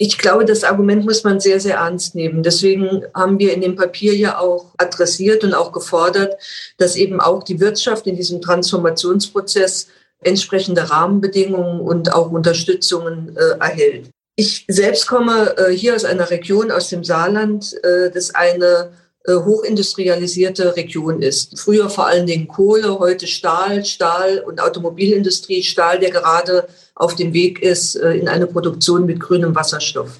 Ich 0.00 0.16
glaube, 0.18 0.44
das 0.44 0.62
Argument 0.62 1.04
muss 1.04 1.24
man 1.24 1.40
sehr, 1.40 1.58
sehr 1.58 1.76
ernst 1.76 2.14
nehmen. 2.14 2.44
Deswegen 2.44 3.04
haben 3.14 3.38
wir 3.40 3.52
in 3.52 3.62
dem 3.62 3.74
Papier 3.74 4.14
ja 4.14 4.38
auch 4.38 4.66
adressiert 4.76 5.42
und 5.42 5.54
auch 5.54 5.72
gefordert, 5.72 6.36
dass 6.76 6.94
eben 6.94 7.20
auch 7.20 7.42
die 7.42 7.58
Wirtschaft 7.58 8.06
in 8.06 8.14
diesem 8.14 8.40
Transformationsprozess 8.40 9.88
entsprechende 10.20 10.88
Rahmenbedingungen 10.88 11.80
und 11.80 12.12
auch 12.12 12.30
Unterstützungen 12.30 13.36
äh, 13.36 13.58
erhält. 13.58 14.10
Ich 14.36 14.64
selbst 14.68 15.08
komme 15.08 15.56
äh, 15.56 15.72
hier 15.72 15.96
aus 15.96 16.04
einer 16.04 16.30
Region, 16.30 16.70
aus 16.70 16.88
dem 16.88 17.02
Saarland, 17.02 17.74
äh, 17.82 18.10
das 18.12 18.34
eine 18.34 18.90
hochindustrialisierte 19.32 20.76
Region 20.76 21.22
ist. 21.22 21.58
Früher 21.58 21.90
vor 21.90 22.06
allen 22.06 22.26
Dingen 22.26 22.48
Kohle, 22.48 22.98
heute 22.98 23.26
Stahl, 23.26 23.84
Stahl 23.84 24.42
und 24.46 24.60
Automobilindustrie, 24.60 25.62
Stahl, 25.62 25.98
der 25.98 26.10
gerade 26.10 26.68
auf 26.94 27.14
dem 27.14 27.32
Weg 27.32 27.62
ist 27.62 27.96
äh, 27.96 28.12
in 28.12 28.28
eine 28.28 28.46
Produktion 28.46 29.06
mit 29.06 29.20
grünem 29.20 29.54
Wasserstoff. 29.54 30.10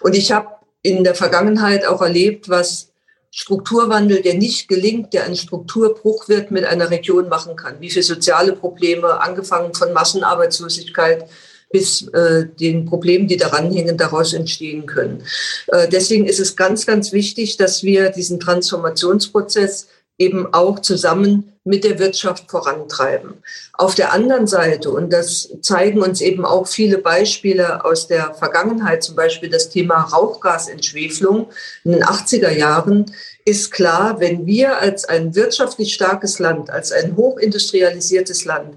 Und 0.00 0.14
ich 0.14 0.32
habe 0.32 0.48
in 0.82 1.04
der 1.04 1.14
Vergangenheit 1.14 1.86
auch 1.86 2.02
erlebt, 2.02 2.48
was 2.48 2.88
Strukturwandel, 3.30 4.22
der 4.22 4.34
nicht 4.34 4.66
gelingt, 4.66 5.12
der 5.12 5.24
ein 5.24 5.36
Strukturbruch 5.36 6.28
wird, 6.28 6.50
mit 6.50 6.64
einer 6.64 6.90
Region 6.90 7.28
machen 7.28 7.54
kann. 7.54 7.80
Wie 7.80 7.90
viele 7.90 8.02
soziale 8.02 8.52
Probleme, 8.52 9.20
angefangen 9.20 9.74
von 9.74 9.92
Massenarbeitslosigkeit 9.92 11.28
bis 11.70 12.08
äh, 12.08 12.46
den 12.60 12.86
Problemen, 12.86 13.28
die 13.28 13.36
daran 13.36 13.72
hängen, 13.72 13.96
daraus 13.96 14.32
entstehen 14.32 14.86
können. 14.86 15.22
Äh, 15.68 15.88
deswegen 15.88 16.26
ist 16.26 16.40
es 16.40 16.56
ganz, 16.56 16.86
ganz 16.86 17.12
wichtig, 17.12 17.56
dass 17.56 17.82
wir 17.82 18.10
diesen 18.10 18.40
Transformationsprozess 18.40 19.88
eben 20.18 20.52
auch 20.54 20.78
zusammen 20.78 21.52
mit 21.64 21.84
der 21.84 21.98
Wirtschaft 21.98 22.50
vorantreiben. 22.50 23.34
Auf 23.74 23.94
der 23.94 24.12
anderen 24.12 24.46
Seite, 24.46 24.90
und 24.90 25.12
das 25.12 25.50
zeigen 25.60 26.00
uns 26.00 26.20
eben 26.20 26.44
auch 26.44 26.66
viele 26.66 26.98
Beispiele 26.98 27.84
aus 27.84 28.06
der 28.06 28.34
Vergangenheit, 28.34 29.02
zum 29.02 29.16
Beispiel 29.16 29.50
das 29.50 29.68
Thema 29.68 30.02
Rauchgasentschwefelung 30.02 31.48
in 31.84 31.92
den 31.92 32.04
80er 32.04 32.50
Jahren, 32.50 33.06
ist 33.44 33.72
klar, 33.72 34.20
wenn 34.20 34.46
wir 34.46 34.78
als 34.78 35.04
ein 35.04 35.34
wirtschaftlich 35.34 35.92
starkes 35.92 36.38
Land, 36.38 36.70
als 36.70 36.92
ein 36.92 37.16
hochindustrialisiertes 37.16 38.44
Land, 38.44 38.74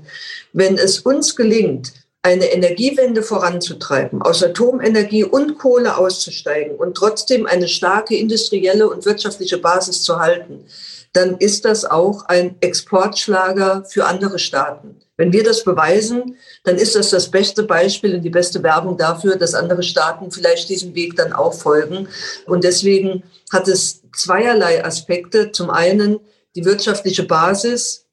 wenn 0.52 0.78
es 0.78 1.00
uns 1.00 1.36
gelingt, 1.36 1.94
eine 2.22 2.52
Energiewende 2.52 3.24
voranzutreiben, 3.24 4.22
aus 4.22 4.44
Atomenergie 4.44 5.24
und 5.24 5.58
Kohle 5.58 5.98
auszusteigen 5.98 6.76
und 6.76 6.96
trotzdem 6.96 7.46
eine 7.46 7.68
starke 7.68 8.16
industrielle 8.16 8.90
und 8.90 9.06
wirtschaftliche 9.06 9.58
Basis 9.58 10.04
zu 10.04 10.20
halten, 10.20 10.66
dann 11.14 11.38
ist 11.38 11.66
das 11.66 11.86
auch 11.86 12.26
ein 12.26 12.56
Exportschlager 12.60 13.86
für 13.86 14.06
andere 14.06 14.38
Staaten. 14.38 15.02
Wenn 15.18 15.34
wir 15.34 15.44
das 15.44 15.64
beweisen, 15.64 16.38
dann 16.64 16.78
ist 16.78 16.96
das 16.96 17.10
das 17.10 17.30
beste 17.30 17.64
Beispiel 17.64 18.16
und 18.16 18.22
die 18.22 18.30
beste 18.30 18.64
Werbung 18.64 18.98
dafür, 18.98 19.36
dass 19.36 19.54
andere 19.54 19.84
Staaten 19.84 20.32
vielleicht 20.32 20.70
diesem 20.70 20.96
Weg 20.96 21.16
dann 21.16 21.34
auch 21.34 21.54
folgen. 21.54 22.08
Und 22.46 22.64
deswegen 22.64 23.24
hat 23.52 23.68
es 23.68 24.02
zweierlei 24.16 24.86
Aspekte. 24.86 25.52
Zum 25.52 25.72
einen 25.72 26.20
die 26.56 26.64
wirtschaftliche 26.64 27.24
Basis, 27.24 28.06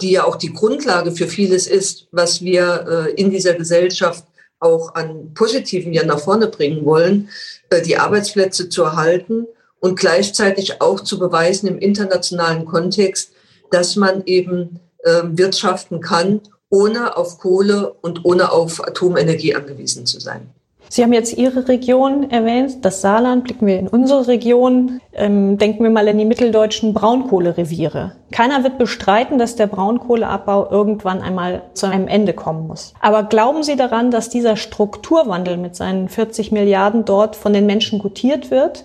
die 0.00 0.12
ja 0.12 0.24
auch 0.24 0.36
die 0.36 0.52
Grundlage 0.52 1.12
für 1.12 1.28
vieles 1.28 1.66
ist, 1.66 2.08
was 2.10 2.42
wir 2.42 2.86
äh, 2.88 3.20
in 3.20 3.30
dieser 3.30 3.54
Gesellschaft 3.54 4.24
auch 4.60 4.94
an 4.94 5.34
Positiven 5.34 5.92
ja 5.92 6.04
nach 6.04 6.20
vorne 6.20 6.48
bringen 6.48 6.84
wollen, 6.84 7.28
äh, 7.70 7.82
die 7.82 7.96
Arbeitsplätze 7.96 8.68
zu 8.68 8.82
erhalten 8.82 9.46
und 9.80 9.98
gleichzeitig 9.98 10.80
auch 10.80 11.00
zu 11.00 11.18
beweisen 11.18 11.68
im 11.68 11.78
internationalen 11.78 12.64
Kontext, 12.64 13.32
dass 13.70 13.96
man 13.96 14.22
eben 14.24 14.80
äh, 15.02 15.22
wirtschaften 15.24 16.00
kann, 16.00 16.40
ohne 16.70 17.16
auf 17.16 17.38
Kohle 17.38 17.92
und 18.00 18.24
ohne 18.24 18.50
auf 18.50 18.86
Atomenergie 18.86 19.54
angewiesen 19.54 20.06
zu 20.06 20.20
sein. 20.20 20.50
Sie 20.88 21.02
haben 21.02 21.12
jetzt 21.12 21.36
Ihre 21.36 21.66
Region 21.68 22.30
erwähnt, 22.30 22.84
das 22.84 23.00
Saarland. 23.00 23.44
Blicken 23.44 23.66
wir 23.66 23.78
in 23.78 23.88
unsere 23.88 24.28
Region. 24.28 25.00
Ähm, 25.12 25.58
denken 25.58 25.82
wir 25.82 25.90
mal 25.90 26.06
an 26.08 26.18
die 26.18 26.24
mitteldeutschen 26.24 26.94
Braunkohlereviere. 26.94 28.12
Keiner 28.30 28.62
wird 28.62 28.78
bestreiten, 28.78 29.38
dass 29.38 29.56
der 29.56 29.66
Braunkohleabbau 29.66 30.70
irgendwann 30.70 31.20
einmal 31.22 31.62
zu 31.74 31.86
einem 31.86 32.08
Ende 32.08 32.32
kommen 32.32 32.66
muss. 32.66 32.94
Aber 33.00 33.24
glauben 33.24 33.62
Sie 33.62 33.76
daran, 33.76 34.10
dass 34.10 34.28
dieser 34.28 34.56
Strukturwandel 34.56 35.56
mit 35.56 35.76
seinen 35.76 36.08
40 36.08 36.52
Milliarden 36.52 37.04
dort 37.04 37.36
von 37.36 37.52
den 37.52 37.66
Menschen 37.66 37.98
gutiert 37.98 38.50
wird? 38.50 38.84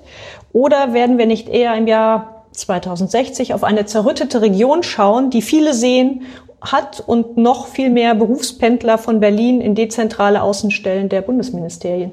Oder 0.53 0.93
werden 0.93 1.17
wir 1.17 1.25
nicht 1.25 1.49
eher 1.49 1.75
im 1.75 1.87
Jahr 1.87 2.45
2060 2.51 3.53
auf 3.53 3.63
eine 3.63 3.85
zerrüttete 3.85 4.41
Region 4.41 4.83
schauen, 4.83 5.29
die 5.29 5.41
viele 5.41 5.73
sehen 5.73 6.23
hat 6.61 7.03
und 7.05 7.37
noch 7.37 7.67
viel 7.67 7.89
mehr 7.89 8.15
Berufspendler 8.15 8.97
von 8.97 9.19
Berlin 9.19 9.61
in 9.61 9.75
dezentrale 9.75 10.41
Außenstellen 10.41 11.09
der 11.09 11.21
Bundesministerien? 11.21 12.11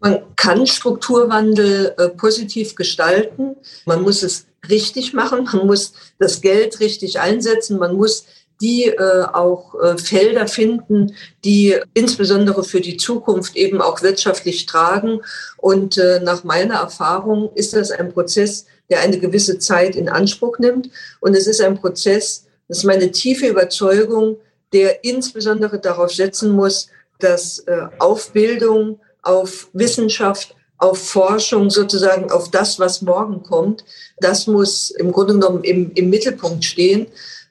Man 0.00 0.22
kann 0.36 0.66
Strukturwandel 0.66 1.94
äh, 1.96 2.08
positiv 2.08 2.74
gestalten. 2.74 3.56
Man 3.86 4.02
muss 4.02 4.22
es 4.22 4.46
richtig 4.68 5.14
machen. 5.14 5.48
Man 5.52 5.66
muss 5.66 5.92
das 6.18 6.40
Geld 6.40 6.80
richtig 6.80 7.20
einsetzen. 7.20 7.78
Man 7.78 7.96
muss 7.96 8.26
die 8.60 8.86
äh, 8.86 9.24
auch 9.32 9.74
äh, 9.82 9.98
Felder 9.98 10.46
finden, 10.46 11.14
die 11.44 11.76
insbesondere 11.94 12.62
für 12.62 12.80
die 12.80 12.96
Zukunft 12.96 13.56
eben 13.56 13.80
auch 13.80 14.02
wirtschaftlich 14.02 14.66
tragen. 14.66 15.20
Und 15.56 15.98
äh, 15.98 16.20
nach 16.22 16.44
meiner 16.44 16.74
Erfahrung 16.74 17.50
ist 17.54 17.74
das 17.74 17.90
ein 17.90 18.12
Prozess, 18.12 18.66
der 18.88 19.00
eine 19.00 19.18
gewisse 19.18 19.58
Zeit 19.58 19.96
in 19.96 20.08
Anspruch 20.08 20.58
nimmt. 20.58 20.90
Und 21.20 21.36
es 21.36 21.46
ist 21.46 21.60
ein 21.60 21.76
Prozess, 21.76 22.46
das 22.72 22.78
ist 22.78 22.84
meine 22.84 23.10
tiefe 23.10 23.48
Überzeugung, 23.48 24.38
der 24.72 25.04
insbesondere 25.04 25.78
darauf 25.78 26.10
setzen 26.10 26.52
muss, 26.52 26.88
dass 27.18 27.58
äh, 27.58 27.82
auf 27.98 28.32
Bildung, 28.32 28.98
auf 29.20 29.68
Wissenschaft, 29.74 30.56
auf 30.78 30.96
Forschung, 30.96 31.68
sozusagen 31.68 32.30
auf 32.30 32.50
das, 32.50 32.78
was 32.78 33.02
morgen 33.02 33.42
kommt, 33.42 33.84
das 34.20 34.46
muss 34.46 34.90
im 34.90 35.12
Grunde 35.12 35.34
genommen 35.34 35.62
im, 35.64 35.92
im 35.96 36.08
Mittelpunkt 36.08 36.64
stehen. 36.64 37.08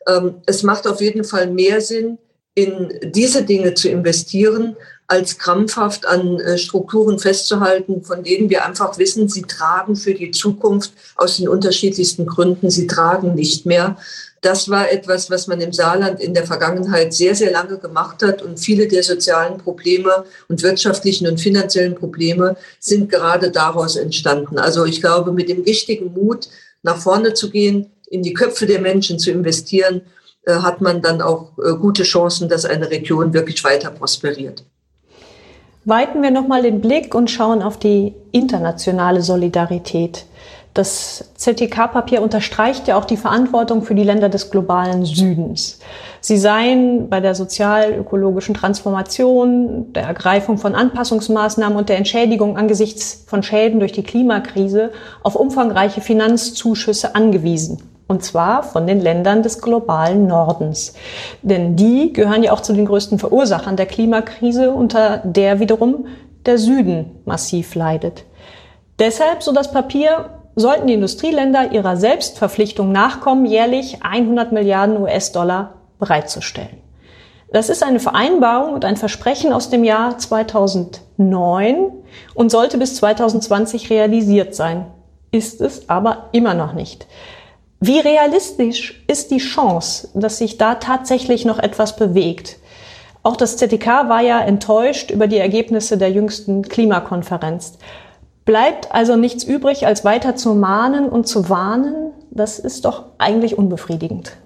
Ähm, 0.07 0.41
es 0.47 0.63
macht 0.63 0.87
auf 0.87 1.01
jeden 1.01 1.23
Fall 1.23 1.51
mehr 1.51 1.81
Sinn, 1.81 2.17
in 2.55 2.91
diese 3.03 3.43
Dinge 3.43 3.75
zu 3.75 3.89
investieren, 3.89 4.75
als 5.11 5.37
krampfhaft 5.37 6.05
an 6.05 6.39
äh, 6.39 6.57
Strukturen 6.57 7.19
festzuhalten, 7.19 8.01
von 8.01 8.23
denen 8.23 8.49
wir 8.49 8.65
einfach 8.65 8.97
wissen, 8.97 9.27
sie 9.27 9.41
tragen 9.41 9.97
für 9.97 10.13
die 10.13 10.31
Zukunft 10.31 10.93
aus 11.17 11.35
den 11.35 11.49
unterschiedlichsten 11.49 12.25
Gründen, 12.25 12.69
sie 12.69 12.87
tragen 12.87 13.35
nicht 13.35 13.65
mehr. 13.65 13.97
Das 14.39 14.69
war 14.69 14.89
etwas, 14.89 15.29
was 15.29 15.47
man 15.47 15.59
im 15.59 15.73
Saarland 15.73 16.21
in 16.21 16.33
der 16.33 16.47
Vergangenheit 16.47 17.13
sehr, 17.13 17.35
sehr 17.35 17.51
lange 17.51 17.77
gemacht 17.77 18.23
hat. 18.23 18.41
Und 18.41 18.57
viele 18.57 18.87
der 18.87 19.03
sozialen 19.03 19.57
Probleme 19.57 20.23
und 20.47 20.63
wirtschaftlichen 20.63 21.27
und 21.27 21.41
finanziellen 21.41 21.95
Probleme 21.95 22.55
sind 22.79 23.11
gerade 23.11 23.51
daraus 23.51 23.97
entstanden. 23.97 24.59
Also 24.59 24.85
ich 24.85 25.01
glaube, 25.01 25.33
mit 25.33 25.49
dem 25.49 25.63
richtigen 25.63 26.13
Mut 26.13 26.47
nach 26.83 26.97
vorne 26.97 27.33
zu 27.33 27.49
gehen, 27.49 27.91
in 28.09 28.23
die 28.23 28.33
Köpfe 28.33 28.65
der 28.65 28.79
Menschen 28.79 29.19
zu 29.19 29.29
investieren, 29.29 30.03
äh, 30.45 30.53
hat 30.53 30.79
man 30.79 31.01
dann 31.01 31.21
auch 31.21 31.57
äh, 31.57 31.73
gute 31.75 32.03
Chancen, 32.03 32.47
dass 32.47 32.63
eine 32.63 32.89
Region 32.89 33.33
wirklich 33.33 33.61
weiter 33.65 33.91
prosperiert. 33.91 34.63
Weiten 35.83 36.21
wir 36.21 36.29
nochmal 36.29 36.61
den 36.61 36.79
Blick 36.79 37.15
und 37.15 37.31
schauen 37.31 37.63
auf 37.63 37.77
die 37.77 38.13
internationale 38.31 39.21
Solidarität. 39.21 40.25
Das 40.73 41.31
ZTK-Papier 41.35 42.21
unterstreicht 42.21 42.87
ja 42.87 42.97
auch 42.97 43.03
die 43.03 43.17
Verantwortung 43.17 43.81
für 43.81 43.95
die 43.95 44.03
Länder 44.03 44.29
des 44.29 44.51
globalen 44.51 45.03
Südens. 45.03 45.79
Sie 46.21 46.37
seien 46.37 47.09
bei 47.09 47.19
der 47.19 47.35
sozial-ökologischen 47.35 48.53
Transformation, 48.53 49.91
der 49.91 50.03
Ergreifung 50.03 50.57
von 50.57 50.75
Anpassungsmaßnahmen 50.75 51.77
und 51.77 51.89
der 51.89 51.97
Entschädigung 51.97 52.57
angesichts 52.57 53.25
von 53.27 53.43
Schäden 53.43 53.79
durch 53.79 53.91
die 53.91 54.03
Klimakrise 54.03 54.91
auf 55.23 55.35
umfangreiche 55.35 55.99
Finanzzuschüsse 55.99 57.15
angewiesen. 57.15 57.90
Und 58.11 58.25
zwar 58.25 58.63
von 58.63 58.87
den 58.87 58.99
Ländern 58.99 59.41
des 59.41 59.61
globalen 59.61 60.27
Nordens. 60.27 60.95
Denn 61.43 61.77
die 61.77 62.11
gehören 62.11 62.43
ja 62.43 62.51
auch 62.51 62.59
zu 62.59 62.73
den 62.73 62.85
größten 62.85 63.19
Verursachern 63.19 63.77
der 63.77 63.85
Klimakrise, 63.85 64.71
unter 64.71 65.19
der 65.19 65.61
wiederum 65.61 66.07
der 66.45 66.57
Süden 66.57 67.21
massiv 67.23 67.73
leidet. 67.73 68.25
Deshalb, 68.99 69.41
so 69.41 69.53
das 69.53 69.71
Papier, 69.71 70.41
sollten 70.57 70.87
die 70.87 70.95
Industrieländer 70.95 71.71
ihrer 71.71 71.95
Selbstverpflichtung 71.95 72.91
nachkommen, 72.91 73.45
jährlich 73.45 73.99
100 74.01 74.51
Milliarden 74.51 75.01
US-Dollar 75.01 75.75
bereitzustellen. 75.97 76.81
Das 77.53 77.69
ist 77.69 77.81
eine 77.81 78.01
Vereinbarung 78.01 78.73
und 78.73 78.83
ein 78.83 78.97
Versprechen 78.97 79.53
aus 79.53 79.69
dem 79.69 79.85
Jahr 79.85 80.17
2009 80.17 81.93
und 82.33 82.51
sollte 82.51 82.77
bis 82.77 82.97
2020 82.97 83.89
realisiert 83.89 84.53
sein. 84.53 84.87
Ist 85.31 85.61
es 85.61 85.87
aber 85.87 86.27
immer 86.33 86.53
noch 86.53 86.73
nicht. 86.73 87.07
Wie 87.83 87.97
realistisch 87.97 89.03
ist 89.07 89.31
die 89.31 89.39
Chance, 89.39 90.07
dass 90.13 90.37
sich 90.37 90.59
da 90.59 90.75
tatsächlich 90.75 91.45
noch 91.45 91.57
etwas 91.57 91.95
bewegt? 91.95 92.57
Auch 93.23 93.35
das 93.35 93.57
ZDK 93.57 94.07
war 94.07 94.21
ja 94.21 94.39
enttäuscht 94.39 95.09
über 95.09 95.25
die 95.25 95.39
Ergebnisse 95.39 95.97
der 95.97 96.11
jüngsten 96.11 96.61
Klimakonferenz. 96.61 97.79
Bleibt 98.45 98.91
also 98.91 99.15
nichts 99.15 99.43
übrig, 99.43 99.87
als 99.87 100.05
weiter 100.05 100.35
zu 100.35 100.53
mahnen 100.53 101.09
und 101.09 101.27
zu 101.27 101.49
warnen. 101.49 102.13
Das 102.29 102.59
ist 102.59 102.85
doch 102.85 103.05
eigentlich 103.17 103.57
unbefriedigend. 103.57 104.37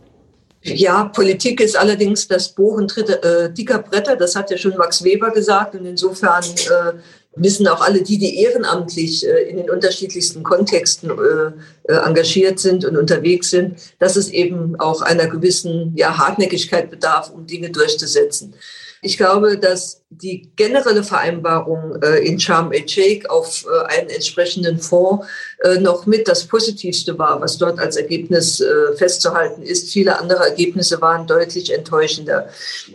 Ja, 0.62 1.04
Politik 1.04 1.60
ist 1.60 1.78
allerdings 1.78 2.30
das 2.30 2.50
Bohren 2.50 2.88
äh, 2.96 3.52
dicker 3.52 3.80
Bretter. 3.80 4.16
Das 4.16 4.38
hat 4.38 4.50
ja 4.50 4.58
schon 4.58 4.78
Max 4.78 5.04
Weber 5.04 5.32
gesagt. 5.32 5.76
Und 5.76 5.86
insofern 5.86 6.44
äh, 6.44 6.94
wissen 7.36 7.68
auch 7.68 7.82
alle 7.82 8.02
die, 8.02 8.18
die 8.18 8.42
ehrenamtlich 8.42 9.28
äh, 9.28 9.50
in 9.50 9.58
den 9.58 9.70
unterschiedlichsten 9.70 10.44
Kontexten 10.44 11.10
äh, 11.10 11.92
äh, 11.92 11.98
engagiert 11.98 12.60
sind 12.60 12.86
und 12.86 12.98
unterwegs 12.98 13.50
sind, 13.50 13.78
dass 14.00 14.16
es 14.16 14.30
eben 14.30 14.80
auch 14.80 15.02
einer 15.02 15.28
gewissen 15.28 15.94
ja, 15.96 16.18
Hartnäckigkeit 16.18 16.90
bedarf, 16.90 17.30
um 17.30 17.46
Dinge 17.46 17.70
durchzusetzen. 17.70 18.54
Ich 19.02 19.18
glaube, 19.18 19.58
dass 19.58 20.02
die 20.10 20.50
generelle 20.56 21.04
Vereinbarung 21.04 22.02
äh, 22.02 22.20
in 22.20 22.40
Sharm 22.40 22.72
el-Sheikh 22.72 23.28
auf 23.28 23.66
äh, 23.66 23.94
einen 23.94 24.10
entsprechenden 24.10 24.80
Fonds 24.80 25.26
äh, 25.64 25.80
noch 25.80 26.06
mit 26.06 26.28
das 26.28 26.46
Positivste 26.46 27.18
war, 27.18 27.42
was 27.42 27.58
dort 27.58 27.80
als 27.80 27.98
Ergebnis 27.98 28.62
äh, 28.62 28.96
festzuhalten 28.96 29.62
ist. 29.62 29.92
Viele 29.92 30.18
andere 30.20 30.46
Ergebnisse 30.46 31.02
waren 31.02 31.28
deutlich 31.28 31.74
enttäuschender. 31.74 32.50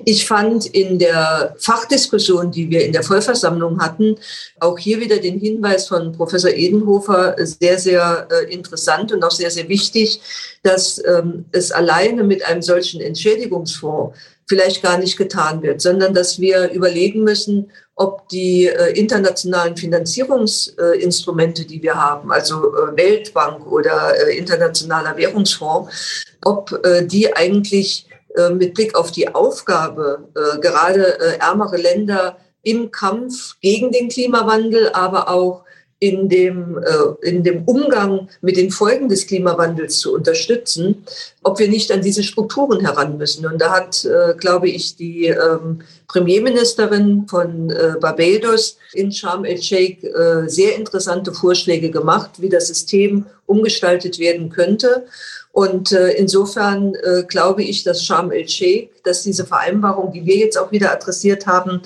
Ich 0.05 0.27
fand 0.27 0.67
in 0.67 0.99
der 0.99 1.55
Fachdiskussion, 1.59 2.51
die 2.51 2.71
wir 2.71 2.85
in 2.85 2.93
der 2.93 3.03
Vollversammlung 3.03 3.81
hatten, 3.81 4.17
auch 4.61 4.79
hier 4.79 5.01
wieder 5.01 5.19
den 5.19 5.39
Hinweis 5.39 5.89
von 5.89 6.13
Professor 6.13 6.51
Edenhofer 6.51 7.37
sehr, 7.39 7.79
sehr 7.79 8.29
äh, 8.31 8.53
interessant 8.53 9.13
und 9.13 9.23
auch 9.23 9.31
sehr, 9.31 9.51
sehr 9.51 9.69
wichtig, 9.69 10.21
dass 10.63 11.03
ähm, 11.05 11.47
es 11.53 11.73
alleine 11.73 12.23
mit 12.23 12.45
einem 12.45 12.63
solchen 12.63 13.01
Entschädigungsfonds 13.01 14.17
vielleicht 14.51 14.83
gar 14.83 14.99
nicht 14.99 15.17
getan 15.17 15.63
wird, 15.63 15.81
sondern 15.81 16.13
dass 16.13 16.41
wir 16.41 16.73
überlegen 16.73 17.23
müssen, 17.23 17.71
ob 17.95 18.29
die 18.31 18.67
äh, 18.67 18.99
internationalen 18.99 19.77
Finanzierungsinstrumente, 19.77 21.65
die 21.67 21.81
wir 21.81 21.95
haben, 21.95 22.33
also 22.33 22.75
äh, 22.75 22.97
Weltbank 22.97 23.65
oder 23.71 24.13
äh, 24.27 24.37
Internationaler 24.37 25.17
Währungsfonds, 25.17 26.25
ob 26.45 26.83
die 27.05 27.33
eigentlich 27.37 28.07
mit 28.53 28.75
Blick 28.75 28.95
auf 28.95 29.11
die 29.11 29.29
Aufgabe, 29.35 30.29
gerade 30.63 31.39
ärmere 31.41 31.77
Länder 31.77 32.39
im 32.63 32.91
Kampf 32.91 33.57
gegen 33.61 33.91
den 33.91 34.09
Klimawandel, 34.09 34.91
aber 34.95 35.29
auch 35.29 35.65
in 36.01 36.31
dem, 36.31 36.79
äh, 36.79 37.29
in 37.29 37.45
dem 37.45 37.65
Umgang 37.65 38.29
mit 38.41 38.57
den 38.57 38.71
Folgen 38.71 39.11
des 39.11 39.27
Klimawandels 39.27 39.99
zu 39.99 40.15
unterstützen, 40.15 41.05
ob 41.43 41.59
wir 41.59 41.69
nicht 41.69 41.93
an 41.93 42.01
diese 42.01 42.23
Strukturen 42.23 42.81
heran 42.81 43.19
müssen. 43.19 43.45
Und 43.47 43.61
da 43.61 43.71
hat, 43.71 44.07
äh, 44.07 44.35
glaube 44.35 44.71
ich, 44.71 44.97
die 44.97 45.27
ähm, 45.27 45.83
Premierministerin 46.09 47.27
von 47.29 47.69
äh, 47.69 47.97
Barbados 48.01 48.79
in 48.95 49.13
Sharm 49.13 49.45
el-Sheikh 49.45 50.07
äh, 50.07 50.49
sehr 50.49 50.75
interessante 50.77 51.35
Vorschläge 51.35 51.91
gemacht, 51.91 52.31
wie 52.39 52.49
das 52.49 52.69
System 52.69 53.27
umgestaltet 53.45 54.19
werden 54.19 54.49
könnte. 54.49 55.05
Und 55.53 55.93
äh, 55.93 56.13
insofern 56.13 56.95
äh, 56.95 57.25
glaube 57.25 57.63
ich, 57.63 57.85
dass 57.85 58.03
Sharm 58.03 58.33
el-Sheikh, 58.33 58.91
dass 59.05 59.23
diese 59.23 59.45
Vereinbarung, 59.45 60.13
die 60.13 60.25
wir 60.25 60.37
jetzt 60.37 60.57
auch 60.57 60.73
wieder 60.73 60.93
adressiert 60.93 61.47
haben, 61.47 61.83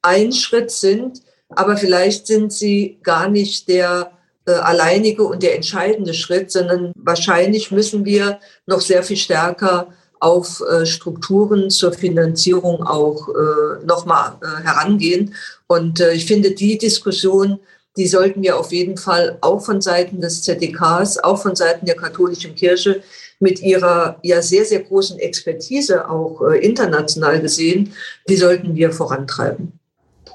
ein 0.00 0.32
Schritt 0.32 0.70
sind, 0.70 1.20
aber 1.48 1.76
vielleicht 1.76 2.26
sind 2.26 2.52
sie 2.52 2.98
gar 3.02 3.28
nicht 3.28 3.68
der 3.68 4.12
äh, 4.46 4.52
alleinige 4.52 5.24
und 5.24 5.42
der 5.42 5.54
entscheidende 5.54 6.14
Schritt, 6.14 6.50
sondern 6.50 6.92
wahrscheinlich 6.96 7.70
müssen 7.70 8.04
wir 8.04 8.38
noch 8.66 8.80
sehr 8.80 9.02
viel 9.02 9.16
stärker 9.16 9.88
auf 10.20 10.62
äh, 10.62 10.84
Strukturen 10.84 11.70
zur 11.70 11.92
Finanzierung 11.92 12.82
auch 12.82 13.28
äh, 13.28 13.84
nochmal 13.84 14.32
äh, 14.42 14.64
herangehen. 14.64 15.34
Und 15.66 16.00
äh, 16.00 16.12
ich 16.12 16.26
finde, 16.26 16.52
die 16.52 16.76
Diskussion, 16.76 17.60
die 17.96 18.06
sollten 18.06 18.42
wir 18.42 18.58
auf 18.58 18.72
jeden 18.72 18.96
Fall 18.96 19.38
auch 19.40 19.64
von 19.64 19.80
Seiten 19.80 20.20
des 20.20 20.42
ZDKs, 20.42 21.18
auch 21.18 21.40
von 21.40 21.54
Seiten 21.54 21.86
der 21.86 21.96
katholischen 21.96 22.54
Kirche 22.54 23.02
mit 23.40 23.62
ihrer 23.62 24.18
ja 24.22 24.42
sehr, 24.42 24.64
sehr 24.64 24.80
großen 24.80 25.18
Expertise 25.18 26.08
auch 26.08 26.42
äh, 26.42 26.58
international 26.58 27.40
gesehen, 27.40 27.92
die 28.28 28.36
sollten 28.36 28.74
wir 28.74 28.92
vorantreiben. 28.92 29.77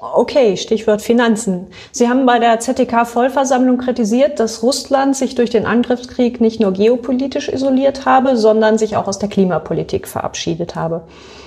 Okay, 0.00 0.56
Stichwort 0.56 1.02
Finanzen. 1.02 1.68
Sie 1.92 2.08
haben 2.08 2.26
bei 2.26 2.38
der 2.38 2.60
ZTK-Vollversammlung 2.60 3.78
kritisiert, 3.78 4.40
dass 4.40 4.62
Russland 4.62 5.16
sich 5.16 5.34
durch 5.34 5.50
den 5.50 5.66
Angriffskrieg 5.66 6.40
nicht 6.40 6.60
nur 6.60 6.72
geopolitisch 6.72 7.48
isoliert 7.48 8.04
habe, 8.04 8.36
sondern 8.36 8.78
sich 8.78 8.96
auch 8.96 9.06
aus 9.06 9.18
der 9.18 9.28
Klimapolitik 9.28 10.08
verabschiedet 10.08 10.74
habe. 10.74 11.02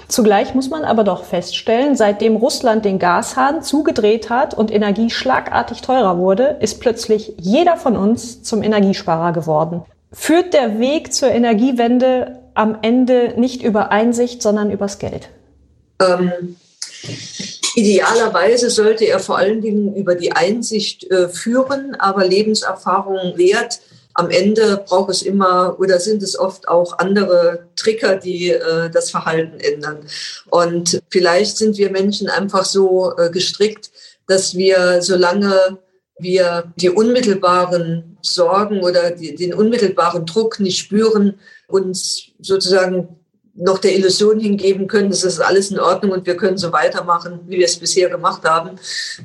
Zugleich 0.07 0.55
muss 0.55 0.69
man 0.69 0.85
aber 0.85 1.03
doch 1.03 1.23
feststellen, 1.23 1.95
seitdem 1.95 2.37
Russland 2.37 2.85
den 2.85 2.97
Gashahn 2.97 3.61
zugedreht 3.61 4.29
hat 4.29 4.53
und 4.53 4.71
Energie 4.71 5.09
schlagartig 5.09 5.81
teurer 5.81 6.17
wurde, 6.17 6.57
ist 6.61 6.79
plötzlich 6.79 7.33
jeder 7.39 7.75
von 7.75 7.97
uns 7.97 8.41
zum 8.43 8.63
Energiesparer 8.63 9.33
geworden. 9.33 9.83
Führt 10.13 10.53
der 10.53 10.79
Weg 10.79 11.13
zur 11.13 11.29
Energiewende 11.29 12.39
am 12.53 12.77
Ende 12.81 13.33
nicht 13.35 13.61
über 13.61 13.91
Einsicht, 13.91 14.41
sondern 14.41 14.71
übers 14.71 14.99
Geld? 14.99 15.29
Ähm 16.01 16.55
Idealerweise 17.77 18.71
sollte 18.71 19.05
er 19.05 19.19
vor 19.19 19.37
allen 19.37 19.61
Dingen 19.61 19.95
über 19.95 20.15
die 20.15 20.31
Einsicht 20.31 21.11
äh, 21.11 21.29
führen, 21.29 21.93
aber 21.93 22.25
Lebenserfahrung 22.25 23.35
lehrt, 23.35 23.81
am 24.15 24.31
Ende 24.31 24.83
braucht 24.83 25.11
es 25.11 25.21
immer 25.21 25.79
oder 25.79 25.99
sind 25.99 26.23
es 26.23 26.39
oft 26.39 26.67
auch 26.67 26.97
andere 26.97 27.67
Trigger, 27.75 28.15
die 28.15 28.49
äh, 28.49 28.89
das 28.89 29.11
Verhalten 29.11 29.59
ändern. 29.59 29.99
Und 30.49 31.03
vielleicht 31.11 31.57
sind 31.57 31.77
wir 31.77 31.91
Menschen 31.91 32.29
einfach 32.29 32.65
so 32.65 33.15
äh, 33.15 33.29
gestrickt, 33.29 33.91
dass 34.25 34.55
wir, 34.55 35.03
solange 35.03 35.77
wir 36.17 36.73
die 36.77 36.89
unmittelbaren 36.89 38.17
Sorgen 38.23 38.81
oder 38.81 39.11
die, 39.11 39.35
den 39.35 39.53
unmittelbaren 39.53 40.25
Druck 40.25 40.59
nicht 40.59 40.79
spüren, 40.79 41.39
uns 41.67 42.31
sozusagen 42.39 43.19
noch 43.57 43.79
der 43.79 43.95
Illusion 43.95 44.39
hingeben 44.39 44.87
können, 44.87 45.09
das 45.09 45.23
ist 45.23 45.39
alles 45.39 45.71
in 45.71 45.79
Ordnung 45.79 46.11
und 46.11 46.25
wir 46.25 46.37
können 46.37 46.57
so 46.57 46.71
weitermachen, 46.71 47.39
wie 47.47 47.57
wir 47.57 47.65
es 47.65 47.77
bisher 47.77 48.09
gemacht 48.09 48.43
haben. 48.43 48.77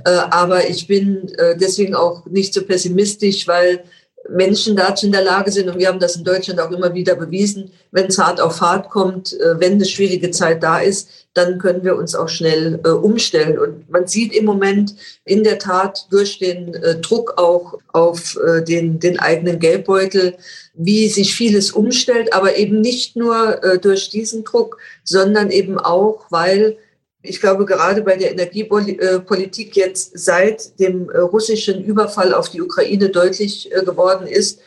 Äh, 0.04 0.10
aber 0.10 0.68
ich 0.68 0.86
bin 0.86 1.28
äh, 1.36 1.56
deswegen 1.56 1.94
auch 1.94 2.24
nicht 2.26 2.54
so 2.54 2.62
pessimistisch, 2.64 3.46
weil 3.46 3.84
Menschen 4.28 4.76
dazu 4.76 5.06
in 5.06 5.12
der 5.12 5.24
Lage 5.24 5.50
sind, 5.50 5.68
und 5.68 5.78
wir 5.78 5.88
haben 5.88 5.98
das 5.98 6.16
in 6.16 6.24
Deutschland 6.24 6.60
auch 6.60 6.70
immer 6.70 6.94
wieder 6.94 7.16
bewiesen, 7.16 7.72
wenn 7.90 8.06
es 8.06 8.18
hart 8.18 8.40
auf 8.40 8.60
hart 8.60 8.88
kommt, 8.88 9.32
äh, 9.32 9.58
wenn 9.58 9.74
eine 9.74 9.84
schwierige 9.84 10.30
Zeit 10.30 10.62
da 10.62 10.78
ist, 10.78 11.08
dann 11.34 11.58
können 11.58 11.82
wir 11.82 11.96
uns 11.96 12.14
auch 12.14 12.28
schnell 12.28 12.80
äh, 12.84 12.88
umstellen. 12.88 13.58
Und 13.58 13.90
man 13.90 14.06
sieht 14.06 14.32
im 14.32 14.44
Moment 14.44 14.94
in 15.24 15.44
der 15.44 15.58
Tat 15.58 16.06
durch 16.10 16.38
den 16.38 16.74
äh, 16.74 17.00
Druck 17.00 17.34
auch 17.36 17.78
auf 17.92 18.38
den, 18.66 19.00
den 19.00 19.18
eigenen 19.20 19.58
Geldbeutel, 19.58 20.34
wie 20.72 21.08
sich 21.08 21.34
vieles 21.34 21.70
umstellt, 21.70 22.32
aber 22.32 22.56
eben 22.56 22.80
nicht 22.80 23.16
nur 23.16 23.60
durch 23.82 24.08
diesen 24.08 24.44
Druck, 24.44 24.78
sondern 25.04 25.50
eben 25.50 25.78
auch, 25.78 26.24
weil 26.30 26.78
ich 27.22 27.40
glaube, 27.40 27.64
gerade 27.66 28.02
bei 28.02 28.16
der 28.16 28.32
Energiepolitik 28.32 29.76
jetzt 29.76 30.18
seit 30.18 30.78
dem 30.80 31.08
äh, 31.08 31.18
russischen 31.18 31.82
Überfall 31.82 32.34
auf 32.34 32.48
die 32.50 32.60
Ukraine 32.60 33.10
deutlich 33.10 33.72
äh, 33.72 33.84
geworden 33.84 34.26
ist, 34.26 34.60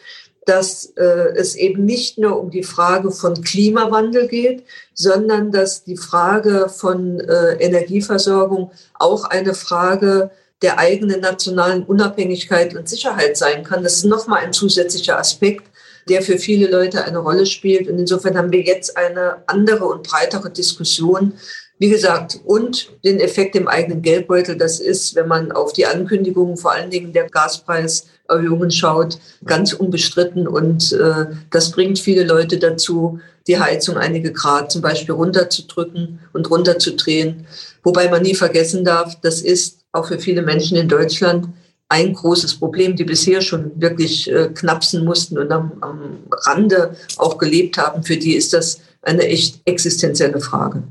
dass 0.46 0.94
äh, 0.96 1.02
es 1.36 1.56
eben 1.56 1.86
nicht 1.86 2.18
nur 2.18 2.39
um 2.39 2.52
die 2.52 2.63
Frage 2.63 3.12
von 3.12 3.41
Klimawandel 3.41 4.28
geht, 4.28 4.63
sondern 4.94 5.52
dass 5.52 5.84
die 5.84 5.98
Frage 5.98 6.70
von 6.70 7.20
Energieversorgung 7.20 8.72
auch 8.94 9.26
eine 9.26 9.54
Frage 9.56 10.30
der 10.62 10.78
eigenen 10.80 11.20
nationalen 11.20 11.84
Unabhängigkeit 11.84 12.76
und 12.76 12.88
Sicherheit 12.88 13.36
sein 13.38 13.63
kann. 13.63 13.84
Das 13.84 13.96
ist 13.96 14.06
nochmal 14.06 14.44
ein 14.44 14.54
zusätzlicher 14.54 15.20
Aspekt, 15.20 15.68
der 16.08 16.22
für 16.22 16.38
viele 16.38 16.70
Leute 16.70 17.04
eine 17.04 17.18
Rolle 17.18 17.46
spielt. 17.46 17.89
Und 17.89 18.00
insofern 18.00 18.38
haben 18.38 18.52
wir 18.52 18.62
jetzt 18.62 18.96
eine 18.96 19.44
andere 19.48 19.86
und 19.86 20.04
breitere 20.04 20.50
Diskussion 20.52 21.34
wie 21.77 21.89
gesagt, 21.89 22.39
und 22.45 22.89
den 23.03 23.19
Effekt 23.19 23.55
im 23.55 23.67
eigenen 23.67 24.01
Geldbeutel, 24.01 24.55
das 24.55 24.79
ist, 24.79 25.15
wenn 25.15 25.27
man 25.27 25.51
auf 25.51 25.73
die 25.73 25.85
Ankündigungen 25.85 26.55
vor 26.55 26.71
allen 26.71 26.89
Dingen 26.89 27.11
der 27.11 27.29
Gaspreiserhöhungen 27.29 28.71
schaut, 28.71 29.19
ganz 29.43 29.73
unbestritten. 29.73 30.47
Und 30.47 30.93
äh, 30.93 31.25
das 31.51 31.71
bringt 31.71 31.99
viele 31.99 32.23
Leute 32.23 32.59
dazu, 32.59 33.19
die 33.47 33.59
Heizung 33.59 33.97
einige 33.97 34.31
Grad 34.31 34.71
zum 34.71 34.81
Beispiel 34.81 35.13
runterzudrücken 35.15 36.19
und 36.33 36.49
runterzudrehen. 36.49 37.45
Wobei 37.83 38.09
man 38.09 38.21
nie 38.21 38.35
vergessen 38.35 38.85
darf, 38.85 39.19
das 39.21 39.41
ist 39.41 39.79
auch 39.91 40.07
für 40.07 40.19
viele 40.19 40.41
Menschen 40.43 40.77
in 40.77 40.88
Deutschland 40.88 41.49
ein 41.89 42.13
großes 42.13 42.55
Problem, 42.55 42.95
die 42.95 43.03
bisher 43.03 43.41
schon 43.41 43.79
wirklich 43.79 44.31
äh, 44.31 44.49
knapsen 44.53 45.03
mussten 45.03 45.38
und 45.38 45.51
am, 45.51 45.73
am 45.81 46.23
Rande 46.31 46.95
auch 47.17 47.38
gelebt 47.38 47.77
haben. 47.77 48.01
Für 48.03 48.17
die 48.17 48.35
ist 48.35 48.53
das 48.53 48.79
eine 49.01 49.23
echt 49.23 49.61
existenzielle 49.65 50.39
Frage. 50.39 50.83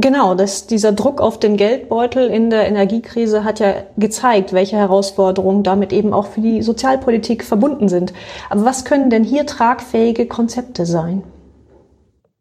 Genau, 0.00 0.36
das, 0.36 0.68
dieser 0.68 0.92
Druck 0.92 1.20
auf 1.20 1.40
den 1.40 1.56
Geldbeutel 1.56 2.28
in 2.30 2.50
der 2.50 2.68
Energiekrise 2.68 3.42
hat 3.42 3.58
ja 3.58 3.84
gezeigt, 3.96 4.52
welche 4.52 4.76
Herausforderungen 4.76 5.64
damit 5.64 5.92
eben 5.92 6.12
auch 6.12 6.28
für 6.28 6.40
die 6.40 6.62
Sozialpolitik 6.62 7.42
verbunden 7.42 7.88
sind. 7.88 8.12
Aber 8.48 8.64
was 8.64 8.84
können 8.84 9.10
denn 9.10 9.24
hier 9.24 9.44
tragfähige 9.44 10.26
Konzepte 10.26 10.86
sein? 10.86 11.24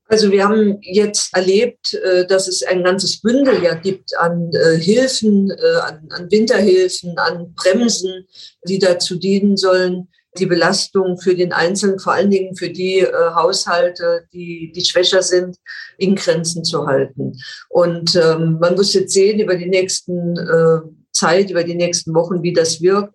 Also 0.07 0.31
wir 0.31 0.43
haben 0.43 0.77
jetzt 0.81 1.35
erlebt, 1.35 1.95
äh, 1.95 2.27
dass 2.27 2.47
es 2.47 2.61
ein 2.61 2.83
ganzes 2.83 3.21
Bündel 3.21 3.63
ja 3.63 3.73
gibt 3.73 4.15
an 4.17 4.51
äh, 4.53 4.77
Hilfen, 4.77 5.49
äh, 5.49 5.79
an 6.09 6.29
Winterhilfen, 6.29 7.17
an 7.17 7.55
Bremsen, 7.55 8.27
die 8.67 8.77
dazu 8.77 9.15
dienen 9.15 9.57
sollen, 9.57 10.09
die 10.39 10.45
Belastung 10.45 11.17
für 11.17 11.35
den 11.35 11.53
Einzelnen, 11.53 11.99
vor 11.99 12.13
allen 12.13 12.31
Dingen 12.31 12.55
für 12.55 12.69
die 12.69 12.99
äh, 12.99 13.11
Haushalte, 13.33 14.25
die, 14.33 14.71
die 14.75 14.85
schwächer 14.85 15.21
sind, 15.21 15.57
in 15.97 16.15
Grenzen 16.15 16.63
zu 16.63 16.85
halten. 16.85 17.37
Und 17.69 18.15
ähm, 18.15 18.57
man 18.59 18.75
muss 18.75 18.93
jetzt 18.93 19.13
sehen 19.13 19.39
über 19.39 19.55
die 19.55 19.69
nächsten 19.69 20.37
äh, 20.37 20.79
Zeit, 21.11 21.49
über 21.49 21.63
die 21.63 21.75
nächsten 21.75 22.13
Wochen, 22.13 22.43
wie 22.43 22.53
das 22.53 22.81
wirkt. 22.81 23.13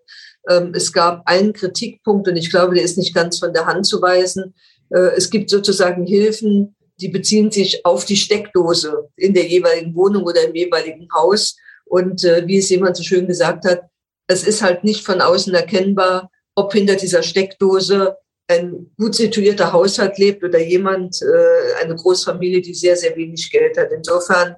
Ähm, 0.48 0.72
es 0.74 0.92
gab 0.92 1.22
einen 1.26 1.52
Kritikpunkt 1.52 2.28
und 2.28 2.36
ich 2.36 2.50
glaube, 2.50 2.74
der 2.74 2.84
ist 2.84 2.98
nicht 2.98 3.14
ganz 3.14 3.38
von 3.38 3.52
der 3.52 3.66
Hand 3.66 3.86
zu 3.86 4.02
weisen. 4.02 4.54
Äh, 4.90 5.16
es 5.16 5.30
gibt 5.30 5.50
sozusagen 5.50 6.06
Hilfen, 6.06 6.74
die 7.00 7.08
beziehen 7.08 7.50
sich 7.50 7.84
auf 7.84 8.04
die 8.04 8.16
Steckdose 8.16 9.08
in 9.16 9.34
der 9.34 9.46
jeweiligen 9.46 9.94
Wohnung 9.94 10.24
oder 10.24 10.44
im 10.44 10.54
jeweiligen 10.54 11.08
Haus. 11.14 11.56
Und 11.84 12.24
äh, 12.24 12.46
wie 12.46 12.58
es 12.58 12.68
jemand 12.70 12.96
so 12.96 13.02
schön 13.02 13.26
gesagt 13.26 13.64
hat, 13.64 13.82
es 14.26 14.46
ist 14.46 14.62
halt 14.62 14.84
nicht 14.84 15.04
von 15.04 15.20
außen 15.20 15.54
erkennbar, 15.54 16.30
ob 16.54 16.72
hinter 16.72 16.96
dieser 16.96 17.22
Steckdose 17.22 18.16
ein 18.48 18.90
gut 18.98 19.14
situierter 19.14 19.72
Haushalt 19.72 20.18
lebt 20.18 20.44
oder 20.44 20.58
jemand, 20.58 21.20
äh, 21.22 21.82
eine 21.82 21.94
Großfamilie, 21.94 22.60
die 22.60 22.74
sehr, 22.74 22.96
sehr 22.96 23.16
wenig 23.16 23.50
Geld 23.50 23.78
hat. 23.78 23.90
Insofern, 23.92 24.56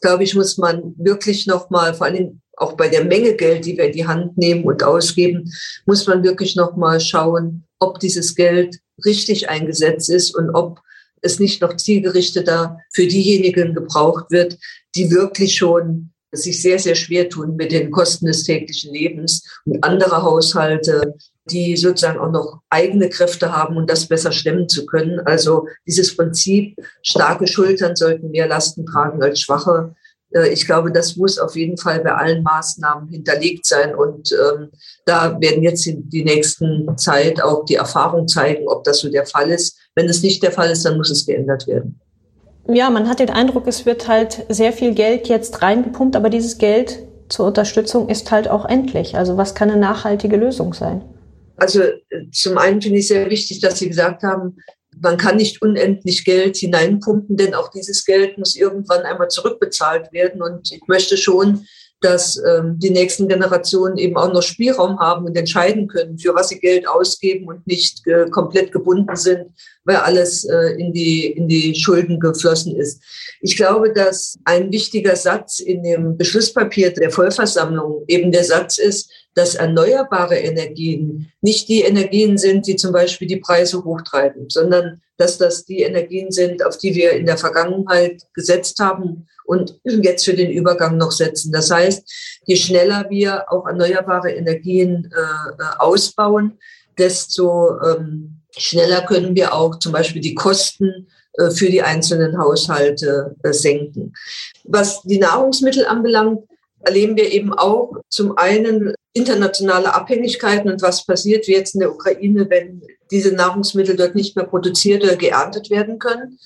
glaube 0.00 0.24
ich, 0.24 0.34
muss 0.34 0.56
man 0.58 0.94
wirklich 0.96 1.46
nochmal, 1.46 1.94
vor 1.94 2.06
allem 2.06 2.40
auch 2.56 2.72
bei 2.74 2.88
der 2.88 3.04
Menge 3.04 3.34
Geld, 3.34 3.66
die 3.66 3.76
wir 3.76 3.84
in 3.84 3.92
die 3.92 4.06
Hand 4.06 4.38
nehmen 4.38 4.64
und 4.64 4.82
ausgeben, 4.82 5.52
muss 5.84 6.06
man 6.06 6.24
wirklich 6.24 6.56
nochmal 6.56 7.00
schauen, 7.00 7.64
ob 7.78 8.00
dieses 8.00 8.34
Geld 8.34 8.78
richtig 9.04 9.50
eingesetzt 9.50 10.08
ist 10.08 10.34
und 10.34 10.50
ob 10.54 10.80
es 11.20 11.38
nicht 11.38 11.60
noch 11.60 11.76
zielgerichteter 11.76 12.78
für 12.92 13.06
diejenigen 13.06 13.74
gebraucht 13.74 14.30
wird, 14.30 14.56
die 14.94 15.10
wirklich 15.10 15.56
schon 15.56 16.12
sich 16.36 16.62
sehr, 16.62 16.78
sehr 16.78 16.94
schwer 16.94 17.28
tun 17.28 17.56
mit 17.56 17.72
den 17.72 17.90
Kosten 17.90 18.26
des 18.26 18.44
täglichen 18.44 18.92
Lebens 18.92 19.42
und 19.64 19.82
andere 19.82 20.22
Haushalte, 20.22 21.14
die 21.50 21.76
sozusagen 21.76 22.18
auch 22.18 22.30
noch 22.30 22.60
eigene 22.70 23.08
Kräfte 23.08 23.52
haben 23.52 23.76
und 23.76 23.88
das 23.88 24.06
besser 24.06 24.32
stemmen 24.32 24.68
zu 24.68 24.86
können. 24.86 25.20
Also 25.20 25.68
dieses 25.86 26.16
Prinzip, 26.16 26.76
starke 27.02 27.46
Schultern 27.46 27.94
sollten 27.96 28.30
mehr 28.30 28.48
Lasten 28.48 28.84
tragen 28.84 29.22
als 29.22 29.40
schwache. 29.40 29.94
Äh, 30.32 30.48
ich 30.48 30.66
glaube, 30.66 30.90
das 30.90 31.16
muss 31.16 31.38
auf 31.38 31.56
jeden 31.56 31.76
Fall 31.76 32.00
bei 32.00 32.12
allen 32.12 32.42
Maßnahmen 32.42 33.08
hinterlegt 33.08 33.64
sein. 33.66 33.94
Und 33.94 34.32
ähm, 34.32 34.70
da 35.04 35.40
werden 35.40 35.62
jetzt 35.62 35.86
in 35.86 36.08
die 36.10 36.24
nächsten 36.24 36.96
Zeit 36.98 37.40
auch 37.40 37.64
die 37.64 37.76
Erfahrung 37.76 38.26
zeigen, 38.26 38.66
ob 38.68 38.84
das 38.84 38.98
so 38.98 39.10
der 39.10 39.26
Fall 39.26 39.50
ist. 39.50 39.78
Wenn 39.94 40.08
es 40.08 40.22
nicht 40.22 40.42
der 40.42 40.52
Fall 40.52 40.70
ist, 40.70 40.84
dann 40.84 40.96
muss 40.96 41.10
es 41.10 41.26
geändert 41.26 41.66
werden. 41.66 42.00
Ja, 42.68 42.90
man 42.90 43.08
hat 43.08 43.20
den 43.20 43.30
Eindruck, 43.30 43.66
es 43.66 43.86
wird 43.86 44.08
halt 44.08 44.44
sehr 44.48 44.72
viel 44.72 44.94
Geld 44.94 45.28
jetzt 45.28 45.62
reingepumpt, 45.62 46.16
aber 46.16 46.30
dieses 46.30 46.58
Geld 46.58 46.98
zur 47.28 47.46
Unterstützung 47.46 48.08
ist 48.08 48.30
halt 48.30 48.48
auch 48.48 48.64
endlich. 48.64 49.16
Also 49.16 49.36
was 49.36 49.54
kann 49.54 49.70
eine 49.70 49.80
nachhaltige 49.80 50.36
Lösung 50.36 50.74
sein? 50.74 51.02
Also 51.56 51.82
äh, 51.82 52.30
zum 52.32 52.58
einen 52.58 52.82
finde 52.82 52.98
ich 52.98 53.08
sehr 53.08 53.30
wichtig, 53.30 53.60
dass 53.60 53.78
Sie 53.78 53.88
gesagt 53.88 54.22
haben, 54.22 54.56
man 55.00 55.16
kann 55.16 55.36
nicht 55.36 55.60
unendlich 55.62 56.24
Geld 56.24 56.56
hineinpumpen, 56.56 57.36
denn 57.36 57.54
auch 57.54 57.70
dieses 57.70 58.04
Geld 58.04 58.38
muss 58.38 58.56
irgendwann 58.56 59.02
einmal 59.02 59.28
zurückbezahlt 59.28 60.12
werden. 60.12 60.42
Und 60.42 60.72
ich 60.72 60.82
möchte 60.86 61.16
schon, 61.16 61.66
dass 62.00 62.40
ähm, 62.44 62.78
die 62.78 62.90
nächsten 62.90 63.26
Generationen 63.26 63.96
eben 63.96 64.16
auch 64.16 64.32
noch 64.32 64.42
Spielraum 64.42 64.98
haben 64.98 65.26
und 65.26 65.36
entscheiden 65.36 65.88
können, 65.88 66.18
für 66.18 66.34
was 66.34 66.50
sie 66.50 66.58
Geld 66.58 66.86
ausgeben 66.86 67.48
und 67.48 67.66
nicht 67.66 68.06
äh, 68.06 68.28
komplett 68.28 68.70
gebunden 68.70 69.16
sind, 69.16 69.46
weil 69.84 69.96
alles 69.96 70.44
äh, 70.44 70.78
in, 70.78 70.92
die, 70.92 71.26
in 71.26 71.48
die 71.48 71.74
Schulden 71.74 72.20
geflossen 72.20 72.76
ist. 72.76 73.02
Ich 73.40 73.56
glaube, 73.56 73.92
dass 73.92 74.38
ein 74.44 74.70
wichtiger 74.72 75.16
Satz 75.16 75.58
in 75.58 75.82
dem 75.82 76.16
Beschlusspapier 76.18 76.92
der 76.92 77.10
Vollversammlung 77.10 78.04
eben 78.08 78.30
der 78.30 78.44
Satz 78.44 78.78
ist, 78.78 79.10
dass 79.36 79.54
erneuerbare 79.54 80.36
Energien 80.36 81.30
nicht 81.42 81.68
die 81.68 81.82
Energien 81.82 82.38
sind, 82.38 82.66
die 82.66 82.76
zum 82.76 82.90
Beispiel 82.92 83.28
die 83.28 83.36
Preise 83.36 83.84
hochtreiben, 83.84 84.48
sondern 84.48 85.02
dass 85.18 85.36
das 85.36 85.66
die 85.66 85.82
Energien 85.82 86.32
sind, 86.32 86.64
auf 86.64 86.78
die 86.78 86.94
wir 86.94 87.12
in 87.12 87.26
der 87.26 87.36
Vergangenheit 87.36 88.22
gesetzt 88.32 88.80
haben 88.80 89.28
und 89.44 89.78
jetzt 89.84 90.24
für 90.24 90.32
den 90.32 90.50
Übergang 90.50 90.96
noch 90.96 91.12
setzen. 91.12 91.52
Das 91.52 91.70
heißt, 91.70 92.10
je 92.46 92.56
schneller 92.56 93.10
wir 93.10 93.52
auch 93.52 93.66
erneuerbare 93.66 94.32
Energien 94.32 95.12
äh, 95.14 95.62
äh, 95.62 95.76
ausbauen, 95.78 96.58
desto 96.96 97.78
ähm, 97.82 98.40
schneller 98.56 99.02
können 99.02 99.36
wir 99.36 99.52
auch 99.52 99.78
zum 99.78 99.92
Beispiel 99.92 100.22
die 100.22 100.34
Kosten 100.34 101.08
äh, 101.34 101.50
für 101.50 101.68
die 101.68 101.82
einzelnen 101.82 102.38
Haushalte 102.38 103.36
äh, 103.42 103.52
senken. 103.52 104.14
Was 104.64 105.02
die 105.02 105.18
Nahrungsmittel 105.18 105.84
anbelangt, 105.84 106.40
erleben 106.86 107.16
wir 107.16 107.30
eben 107.32 107.52
auch 107.52 107.96
zum 108.08 108.38
einen 108.38 108.94
internationale 109.12 109.94
Abhängigkeiten 109.94 110.70
und 110.70 110.82
was 110.82 111.04
passiert 111.04 111.46
wie 111.46 111.52
jetzt 111.52 111.74
in 111.74 111.80
der 111.80 111.92
Ukraine, 111.92 112.48
wenn 112.48 112.82
diese 113.10 113.32
Nahrungsmittel 113.32 113.96
dort 113.96 114.14
nicht 114.14 114.36
mehr 114.36 114.46
produziert 114.46 115.02
oder 115.02 115.16
geerntet 115.16 115.70
werden 115.70 115.98
können. 115.98 116.38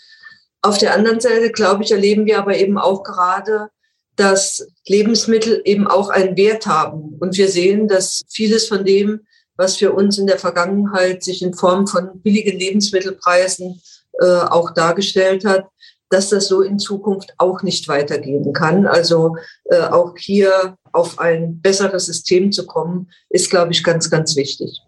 Auf 0.62 0.78
der 0.78 0.94
anderen 0.94 1.20
Seite, 1.20 1.50
glaube 1.50 1.84
ich, 1.84 1.92
erleben 1.92 2.26
wir 2.26 2.38
aber 2.38 2.56
eben 2.56 2.78
auch 2.78 3.02
gerade, 3.02 3.68
dass 4.16 4.66
Lebensmittel 4.86 5.62
eben 5.64 5.86
auch 5.86 6.10
einen 6.10 6.36
Wert 6.36 6.66
haben. 6.66 7.16
Und 7.20 7.36
wir 7.36 7.48
sehen, 7.48 7.88
dass 7.88 8.22
vieles 8.28 8.68
von 8.68 8.84
dem, 8.84 9.20
was 9.56 9.76
für 9.76 9.92
uns 9.92 10.18
in 10.18 10.26
der 10.26 10.38
Vergangenheit 10.38 11.22
sich 11.22 11.42
in 11.42 11.54
Form 11.54 11.86
von 11.86 12.20
billigen 12.22 12.58
Lebensmittelpreisen 12.58 13.80
äh, 14.20 14.26
auch 14.26 14.74
dargestellt 14.74 15.44
hat, 15.44 15.66
dass 16.10 16.28
das 16.28 16.48
so 16.48 16.60
in 16.60 16.78
Zukunft 16.78 17.34
auch 17.38 17.62
nicht 17.62 17.88
weitergehen 17.88 18.52
kann. 18.52 18.86
Also 18.86 19.36
äh, 19.64 19.80
auch 19.80 20.14
hier 20.18 20.76
auf 20.92 21.18
ein 21.18 21.60
besseres 21.60 22.06
System 22.06 22.52
zu 22.52 22.66
kommen, 22.66 23.08
ist, 23.30 23.48
glaube 23.48 23.72
ich, 23.72 23.82
ganz, 23.82 24.10
ganz 24.10 24.36
wichtig. 24.36 24.82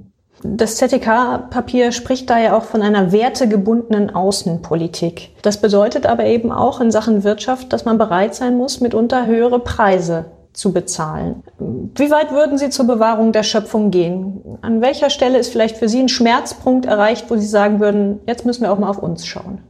Das 0.45 0.77
ZTK-Papier 0.77 1.93
spricht 1.93 2.29
da 2.29 2.39
ja 2.39 2.57
auch 2.57 2.65
von 2.65 2.83
einer 2.83 3.13
wertegebundenen 3.13 4.11
Außenpolitik. 4.11 5.31
Das 5.43 5.61
bedeutet 5.61 6.05
aber 6.05 6.25
eben 6.25 6.51
auch 6.51 6.81
in 6.81 6.91
Sachen 6.91 7.23
Wirtschaft, 7.23 7.73
dass 7.73 7.85
man 7.85 7.97
bereit 7.97 8.35
sein 8.35 8.57
muss, 8.57 8.81
mitunter 8.81 9.27
höhere 9.27 9.61
Preise 9.61 10.25
zu 10.53 10.73
bezahlen. 10.73 11.45
Wie 11.59 12.11
weit 12.11 12.33
würden 12.33 12.59
Sie 12.59 12.71
zur 12.71 12.89
Bewahrung 12.89 13.31
der 13.31 13.45
Schöpfung 13.45 13.93
gehen? 13.93 14.59
An 14.63 14.81
welcher 14.81 15.11
Stelle 15.11 15.39
ist 15.39 15.51
vielleicht 15.51 15.77
für 15.77 15.89
Sie 15.89 16.01
ein 16.01 16.09
Schmerzpunkt 16.09 16.87
erreicht, 16.87 17.27
wo 17.29 17.37
Sie 17.37 17.47
sagen 17.47 17.79
würden, 17.79 18.21
jetzt 18.27 18.45
müssen 18.45 18.63
wir 18.63 18.73
auch 18.73 18.79
mal 18.79 18.91
auf 18.91 18.99
uns 18.99 19.25
schauen? 19.25 19.61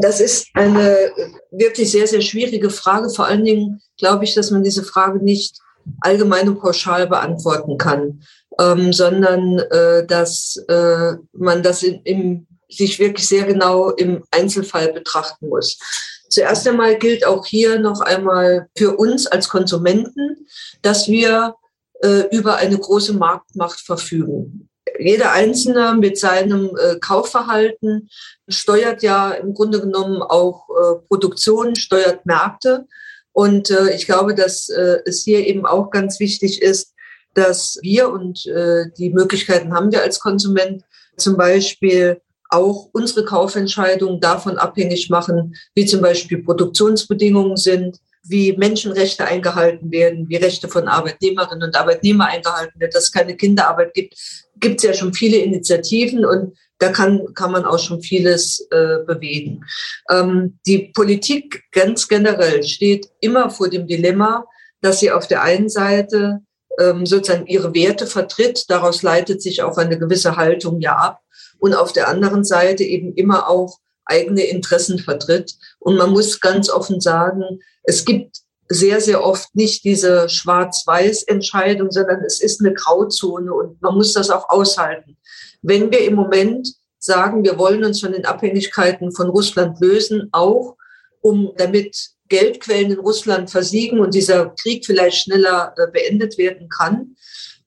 Das 0.00 0.20
ist 0.20 0.48
eine 0.54 1.10
wirklich 1.50 1.90
sehr, 1.90 2.06
sehr 2.06 2.20
schwierige 2.20 2.70
Frage. 2.70 3.10
Vor 3.10 3.26
allen 3.26 3.44
Dingen 3.44 3.80
glaube 3.96 4.24
ich, 4.24 4.34
dass 4.34 4.50
man 4.50 4.62
diese 4.62 4.82
Frage 4.82 5.22
nicht 5.22 5.58
allgemein 6.00 6.48
und 6.48 6.60
pauschal 6.60 7.06
beantworten 7.06 7.76
kann 7.76 8.20
ähm, 8.60 8.92
sondern 8.92 9.58
äh, 9.58 10.06
dass 10.06 10.56
äh, 10.68 11.14
man 11.32 11.62
das 11.62 11.82
in, 11.82 12.00
im, 12.04 12.46
sich 12.68 12.98
wirklich 12.98 13.26
sehr 13.26 13.44
genau 13.44 13.90
im 13.90 14.24
Einzelfall 14.30 14.92
betrachten 14.92 15.48
muss. 15.48 15.78
Zuerst 16.28 16.66
einmal 16.66 16.96
gilt 16.98 17.26
auch 17.26 17.46
hier 17.46 17.78
noch 17.78 18.00
einmal 18.00 18.68
für 18.76 18.96
uns 18.96 19.26
als 19.26 19.48
Konsumenten, 19.48 20.46
dass 20.82 21.08
wir 21.08 21.54
äh, 22.02 22.24
über 22.32 22.56
eine 22.56 22.78
große 22.78 23.14
Marktmacht 23.14 23.80
verfügen. 23.80 24.68
Jeder 24.98 25.32
Einzelne 25.32 25.96
mit 25.98 26.18
seinem 26.18 26.76
äh, 26.76 26.96
Kaufverhalten 27.00 28.08
steuert 28.48 29.02
ja 29.02 29.32
im 29.32 29.54
Grunde 29.54 29.80
genommen 29.80 30.22
auch 30.22 30.68
äh, 30.68 31.06
Produktion, 31.08 31.74
steuert 31.74 32.26
Märkte. 32.26 32.86
Und 33.32 33.70
äh, 33.70 33.94
ich 33.94 34.06
glaube, 34.06 34.34
dass 34.34 34.68
es 34.68 35.24
hier 35.24 35.46
eben 35.46 35.66
auch 35.66 35.90
ganz 35.90 36.20
wichtig 36.20 36.62
ist, 36.62 36.92
dass 37.34 37.78
wir 37.82 38.10
und 38.10 38.44
die 38.44 39.10
Möglichkeiten 39.10 39.74
haben 39.74 39.90
wir 39.90 40.02
als 40.02 40.20
Konsument 40.20 40.84
zum 41.16 41.36
Beispiel 41.36 42.20
auch 42.48 42.88
unsere 42.92 43.24
Kaufentscheidungen 43.24 44.20
davon 44.20 44.56
abhängig 44.56 45.10
machen, 45.10 45.56
wie 45.74 45.84
zum 45.84 46.00
Beispiel 46.00 46.44
Produktionsbedingungen 46.44 47.56
sind, 47.56 47.98
wie 48.26 48.56
Menschenrechte 48.56 49.26
eingehalten 49.26 49.90
werden, 49.90 50.28
wie 50.28 50.36
Rechte 50.36 50.68
von 50.68 50.88
Arbeitnehmerinnen 50.88 51.68
und 51.68 51.76
Arbeitnehmern 51.76 52.28
eingehalten 52.28 52.80
werden, 52.80 52.92
dass 52.92 53.04
es 53.04 53.12
keine 53.12 53.36
Kinderarbeit 53.36 53.94
gibt, 53.94 54.14
gibt 54.56 54.78
es 54.78 54.82
ja 54.82 54.94
schon 54.94 55.12
viele 55.12 55.38
Initiativen 55.38 56.24
und 56.24 56.56
da 56.78 56.90
kann, 56.90 57.32
kann 57.34 57.52
man 57.52 57.64
auch 57.64 57.78
schon 57.78 58.02
vieles 58.02 58.66
äh, 58.70 58.98
bewegen. 59.06 59.64
Ähm, 60.10 60.58
die 60.66 60.90
Politik 60.94 61.64
ganz 61.70 62.08
generell 62.08 62.62
steht 62.64 63.08
immer 63.20 63.50
vor 63.50 63.68
dem 63.68 63.86
Dilemma, 63.86 64.44
dass 64.80 65.00
sie 65.00 65.10
auf 65.10 65.28
der 65.28 65.42
einen 65.42 65.68
Seite 65.68 66.40
ähm, 66.78 67.06
sozusagen 67.06 67.46
ihre 67.46 67.74
Werte 67.74 68.06
vertritt. 68.06 68.64
Daraus 68.68 69.02
leitet 69.02 69.40
sich 69.42 69.62
auch 69.62 69.76
eine 69.76 69.98
gewisse 69.98 70.36
Haltung 70.36 70.80
ja 70.80 70.96
ab. 70.96 71.20
Und 71.58 71.74
auf 71.74 71.92
der 71.92 72.08
anderen 72.08 72.44
Seite 72.44 72.84
eben 72.84 73.14
immer 73.14 73.48
auch 73.48 73.78
eigene 74.04 74.42
Interessen 74.42 74.98
vertritt. 74.98 75.54
Und 75.78 75.96
man 75.96 76.10
muss 76.10 76.40
ganz 76.40 76.68
offen 76.68 77.00
sagen, 77.00 77.60
es 77.84 78.04
gibt 78.04 78.38
sehr, 78.68 79.00
sehr 79.00 79.22
oft 79.22 79.54
nicht 79.54 79.84
diese 79.84 80.28
Schwarz-Weiß-Entscheidung, 80.28 81.90
sondern 81.90 82.22
es 82.24 82.40
ist 82.40 82.60
eine 82.60 82.72
Grauzone 82.72 83.52
und 83.52 83.80
man 83.82 83.94
muss 83.94 84.14
das 84.14 84.30
auch 84.30 84.48
aushalten. 84.48 85.16
Wenn 85.62 85.90
wir 85.90 86.00
im 86.00 86.14
Moment 86.14 86.68
sagen, 86.98 87.44
wir 87.44 87.58
wollen 87.58 87.84
uns 87.84 88.00
von 88.00 88.12
den 88.12 88.24
Abhängigkeiten 88.24 89.12
von 89.12 89.28
Russland 89.28 89.78
lösen, 89.80 90.28
auch 90.32 90.76
um 91.20 91.52
damit 91.56 92.10
Geldquellen 92.28 92.92
in 92.92 92.98
Russland 92.98 93.50
versiegen 93.50 94.00
und 94.00 94.14
dieser 94.14 94.50
Krieg 94.60 94.86
vielleicht 94.86 95.18
schneller 95.18 95.74
äh, 95.76 95.90
beendet 95.90 96.38
werden 96.38 96.68
kann, 96.68 97.16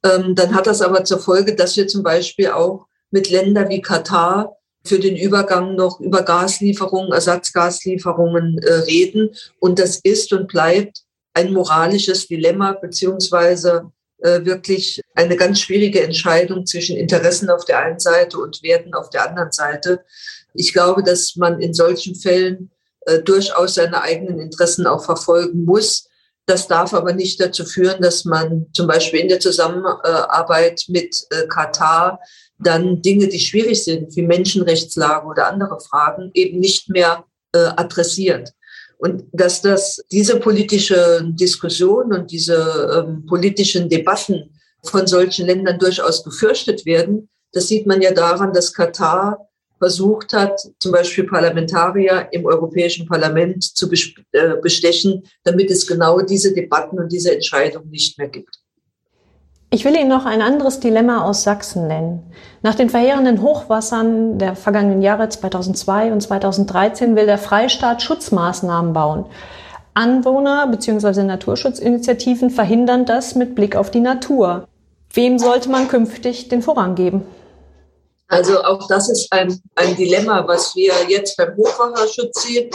ähm, 0.03 0.35
dann 0.35 0.55
hat 0.55 0.67
das 0.67 0.81
aber 0.81 1.03
zur 1.03 1.19
Folge, 1.19 1.55
dass 1.55 1.77
wir 1.77 1.87
zum 1.87 2.03
Beispiel 2.03 2.49
auch 2.49 2.87
mit 3.11 3.29
Ländern 3.29 3.69
wie 3.69 3.81
Katar 3.81 4.56
für 4.87 4.99
den 4.99 5.15
Übergang 5.15 5.75
noch 5.75 5.99
über 5.99 6.23
Gaslieferungen, 6.23 7.11
Ersatzgaslieferungen 7.11 8.59
äh, 8.59 8.73
reden. 8.73 9.29
Und 9.59 9.79
das 9.79 9.97
ist 9.97 10.33
und 10.33 10.47
bleibt 10.47 11.03
ein 11.33 11.53
moralisches 11.53 12.27
Dilemma 12.27 12.73
beziehungsweise 12.73 13.91
äh, 14.19 14.43
wirklich 14.43 15.01
eine 15.13 15.35
ganz 15.35 15.59
schwierige 15.59 16.01
Entscheidung 16.01 16.65
zwischen 16.65 16.97
Interessen 16.97 17.49
auf 17.49 17.65
der 17.65 17.79
einen 17.79 17.99
Seite 17.99 18.39
und 18.39 18.63
Werten 18.63 18.95
auf 18.95 19.11
der 19.11 19.29
anderen 19.29 19.51
Seite. 19.51 20.03
Ich 20.55 20.73
glaube, 20.73 21.03
dass 21.03 21.35
man 21.35 21.61
in 21.61 21.73
solchen 21.73 22.15
Fällen 22.15 22.71
äh, 23.05 23.19
durchaus 23.19 23.75
seine 23.75 24.01
eigenen 24.01 24.39
Interessen 24.39 24.87
auch 24.87 25.05
verfolgen 25.05 25.65
muss. 25.65 26.07
Das 26.47 26.67
darf 26.67 26.93
aber 26.93 27.13
nicht 27.13 27.39
dazu 27.39 27.65
führen, 27.65 28.01
dass 28.01 28.25
man 28.25 28.67
zum 28.73 28.87
Beispiel 28.87 29.19
in 29.19 29.27
der 29.27 29.39
Zusammenarbeit 29.39 30.85
mit 30.87 31.27
äh, 31.29 31.45
Katar 31.47 32.19
dann 32.59 33.01
Dinge, 33.01 33.27
die 33.27 33.39
schwierig 33.39 33.83
sind, 33.83 34.15
wie 34.15 34.23
Menschenrechtslage 34.23 35.27
oder 35.27 35.47
andere 35.47 35.79
Fragen, 35.79 36.31
eben 36.33 36.59
nicht 36.59 36.89
mehr 36.89 37.25
äh, 37.53 37.59
adressiert. 37.59 38.51
Und 38.97 39.25
dass 39.31 39.61
das 39.61 40.03
diese 40.11 40.39
politische 40.39 41.23
Diskussion 41.23 42.13
und 42.13 42.31
diese 42.31 43.05
ähm, 43.07 43.25
politischen 43.27 43.89
Debatten 43.89 44.59
von 44.83 45.05
solchen 45.05 45.45
Ländern 45.45 45.77
durchaus 45.77 46.23
gefürchtet 46.23 46.85
werden, 46.85 47.29
das 47.53 47.67
sieht 47.67 47.85
man 47.85 48.01
ja 48.01 48.11
daran, 48.11 48.53
dass 48.53 48.73
Katar 48.73 49.47
versucht 49.77 50.33
hat, 50.33 50.59
zum 50.79 50.91
Beispiel 50.91 51.25
Parlamentarier 51.25 52.27
im 52.31 52.45
Europäischen 52.45 53.05
Parlament 53.05 53.63
zu 53.63 53.89
äh, 54.31 54.55
bestechen, 54.61 55.23
damit 55.43 55.69
es 55.69 55.85
genau 55.85 56.21
diese 56.21 56.53
Debatten 56.53 56.97
und 56.97 57.11
diese 57.11 57.33
Entscheidungen 57.33 57.89
nicht 57.89 58.17
mehr 58.17 58.29
gibt. 58.29 58.59
Ich 59.69 59.83
will 59.83 59.95
Ihnen 59.95 60.07
noch 60.07 60.25
ein 60.25 60.41
anderes 60.41 60.79
Dilemma 60.79 61.25
aus 61.25 61.43
Sachsen 61.43 61.87
nennen. 61.87 62.31
Nach 62.61 62.75
den 62.75 62.89
verheerenden 62.89 63.41
Hochwassern 63.41 64.39
der 64.39 64.55
vergangenen 64.55 65.01
Jahre 65.01 65.27
2002 65.27 66.13
und 66.13 66.21
2013 66.21 67.17
will 67.17 67.25
der 67.25 67.37
Freistaat 67.37 68.01
Schutzmaßnahmen 68.01 68.93
bauen. 68.93 69.25
Anwohner 69.93 70.67
bzw. 70.67 71.23
Naturschutzinitiativen 71.23 72.49
verhindern 72.49 73.05
das 73.05 73.35
mit 73.35 73.55
Blick 73.55 73.75
auf 73.75 73.91
die 73.91 73.99
Natur. 73.99 74.69
Wem 75.11 75.37
sollte 75.37 75.69
man 75.69 75.89
künftig 75.89 76.47
den 76.47 76.61
Vorrang 76.61 76.95
geben? 76.95 77.23
Also 78.29 78.63
auch 78.63 78.87
das 78.87 79.09
ist 79.09 79.31
ein, 79.33 79.59
ein 79.75 79.95
Dilemma, 79.97 80.47
was 80.47 80.75
wir 80.75 80.93
jetzt 81.09 81.35
beim 81.35 81.57
Hochwasserschutz 81.57 82.43
sehen, 82.43 82.69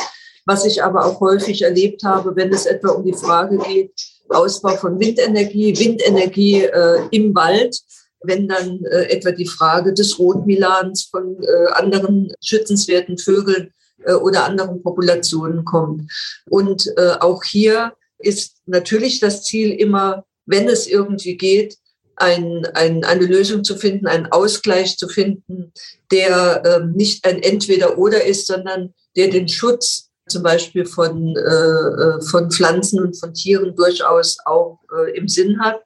was 0.44 0.66
ich 0.66 0.83
aber 0.83 1.07
auch 1.07 1.20
häufig 1.20 1.62
erlebt 1.62 2.05
habe, 2.05 2.37
wenn 2.37 2.52
es 2.52 2.66
etwa 2.66 2.90
um 2.90 3.05
die 3.05 3.14
Frage 3.14 3.57
geht, 3.59 4.12
Ausbau 4.33 4.77
von 4.77 4.99
Windenergie, 4.99 5.79
Windenergie 5.79 6.64
äh, 6.64 7.01
im 7.11 7.35
Wald, 7.35 7.79
wenn 8.23 8.49
dann 8.49 8.85
äh, 8.85 9.05
etwa 9.11 9.33
die 9.33 9.47
Frage 9.47 9.92
des 9.92 10.18
Rotmilans 10.18 11.05
von 11.05 11.37
äh, 11.42 11.73
anderen 11.73 12.33
schützenswerten 12.42 13.18
Vögeln 13.18 13.73
äh, 14.05 14.12
oder 14.12 14.45
anderen 14.45 14.83
Populationen 14.83 15.64
kommt. 15.64 16.11
Und 16.49 16.92
äh, 16.97 17.14
auch 17.21 17.42
hier 17.45 17.92
ist 18.18 18.57
natürlich 18.66 19.21
das 19.21 19.45
Ziel 19.45 19.73
immer, 19.73 20.25
wenn 20.47 20.68
es 20.68 20.87
irgendwie 20.87 21.37
geht, 21.37 21.77
ein, 22.16 22.66
ein, 22.75 23.05
eine 23.05 23.27
Lösung 23.27 23.64
zu 23.64 23.77
finden, 23.77 24.07
einen 24.07 24.27
Ausgleich 24.27 24.97
zu 24.97 25.09
finden, 25.09 25.73
der 26.11 26.62
ähm, 26.64 26.92
nicht 26.92 27.25
ein 27.25 27.42
Entweder-Oder 27.42 28.25
ist, 28.25 28.47
sondern 28.47 28.95
der 29.16 29.29
den 29.29 29.49
Schutz 29.49 30.11
zum 30.33 30.42
Beispiel 30.42 30.85
von, 30.85 31.37
äh, 31.37 31.40
äh, 31.40 32.21
von 32.23 32.51
Pflanzen 32.51 33.01
und 33.01 33.18
von 33.18 33.33
Tieren 33.35 33.77
durchaus 33.77 34.38
auch 34.45 34.81
äh, 34.97 35.16
im 35.16 35.29
Sinn 35.29 35.61
hat. 35.61 35.81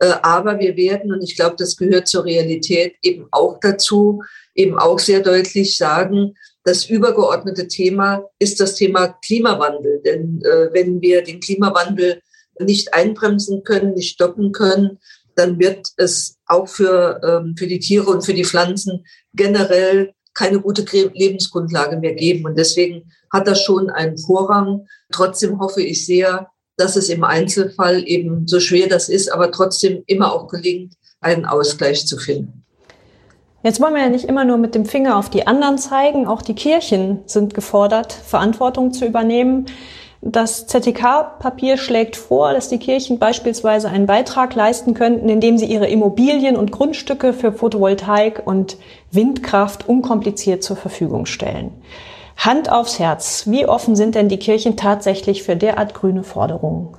Äh, 0.00 0.14
aber 0.22 0.58
wir 0.58 0.76
werden, 0.76 1.12
und 1.12 1.22
ich 1.22 1.36
glaube, 1.36 1.56
das 1.58 1.76
gehört 1.76 2.08
zur 2.08 2.24
Realität 2.24 2.94
eben 3.02 3.26
auch 3.30 3.58
dazu, 3.60 4.22
eben 4.54 4.78
auch 4.78 4.98
sehr 4.98 5.20
deutlich 5.20 5.76
sagen, 5.76 6.34
das 6.64 6.86
übergeordnete 6.86 7.68
Thema 7.68 8.24
ist 8.38 8.60
das 8.60 8.74
Thema 8.74 9.08
Klimawandel. 9.24 10.02
Denn 10.04 10.42
äh, 10.42 10.72
wenn 10.72 11.00
wir 11.00 11.22
den 11.22 11.40
Klimawandel 11.40 12.20
nicht 12.58 12.92
einbremsen 12.92 13.62
können, 13.62 13.94
nicht 13.94 14.14
stoppen 14.14 14.52
können, 14.52 14.98
dann 15.36 15.58
wird 15.58 15.88
es 15.96 16.36
auch 16.46 16.68
für, 16.68 17.20
ähm, 17.24 17.54
für 17.56 17.66
die 17.66 17.78
Tiere 17.78 18.10
und 18.10 18.24
für 18.24 18.34
die 18.34 18.44
Pflanzen 18.44 19.04
generell 19.32 20.12
keine 20.34 20.60
gute 20.60 20.84
Lebensgrundlage 21.14 21.96
mehr 21.98 22.14
geben. 22.14 22.44
Und 22.44 22.58
deswegen 22.58 23.10
hat 23.32 23.46
das 23.46 23.62
schon 23.62 23.90
einen 23.90 24.18
Vorrang. 24.18 24.86
Trotzdem 25.12 25.60
hoffe 25.60 25.82
ich 25.82 26.06
sehr, 26.06 26.48
dass 26.76 26.96
es 26.96 27.08
im 27.08 27.24
Einzelfall 27.24 28.02
eben 28.06 28.46
so 28.46 28.58
schwer 28.58 28.88
das 28.88 29.08
ist, 29.08 29.32
aber 29.32 29.50
trotzdem 29.50 30.02
immer 30.06 30.32
auch 30.32 30.48
gelingt, 30.48 30.94
einen 31.20 31.44
Ausgleich 31.44 32.06
zu 32.06 32.16
finden. 32.16 32.64
Jetzt 33.62 33.80
wollen 33.80 33.92
wir 33.92 34.00
ja 34.00 34.08
nicht 34.08 34.24
immer 34.24 34.44
nur 34.44 34.56
mit 34.56 34.74
dem 34.74 34.86
Finger 34.86 35.18
auf 35.18 35.28
die 35.28 35.46
anderen 35.46 35.76
zeigen. 35.76 36.26
Auch 36.26 36.40
die 36.40 36.54
Kirchen 36.54 37.20
sind 37.26 37.52
gefordert, 37.52 38.12
Verantwortung 38.12 38.94
zu 38.94 39.04
übernehmen. 39.04 39.66
Das 40.22 40.66
ZTK-Papier 40.66 41.78
schlägt 41.78 42.14
vor, 42.14 42.52
dass 42.52 42.68
die 42.68 42.78
Kirchen 42.78 43.18
beispielsweise 43.18 43.88
einen 43.88 44.04
Beitrag 44.04 44.54
leisten 44.54 44.92
könnten, 44.92 45.30
indem 45.30 45.56
sie 45.56 45.64
ihre 45.64 45.88
Immobilien 45.88 46.56
und 46.56 46.72
Grundstücke 46.72 47.32
für 47.32 47.52
Photovoltaik 47.52 48.42
und 48.44 48.76
Windkraft 49.10 49.88
unkompliziert 49.88 50.62
zur 50.62 50.76
Verfügung 50.76 51.24
stellen. 51.24 51.72
Hand 52.36 52.70
aufs 52.70 52.98
Herz, 52.98 53.44
wie 53.46 53.66
offen 53.66 53.96
sind 53.96 54.14
denn 54.14 54.28
die 54.28 54.38
Kirchen 54.38 54.76
tatsächlich 54.76 55.42
für 55.42 55.56
derart 55.56 55.94
grüne 55.94 56.22
Forderungen? 56.22 56.96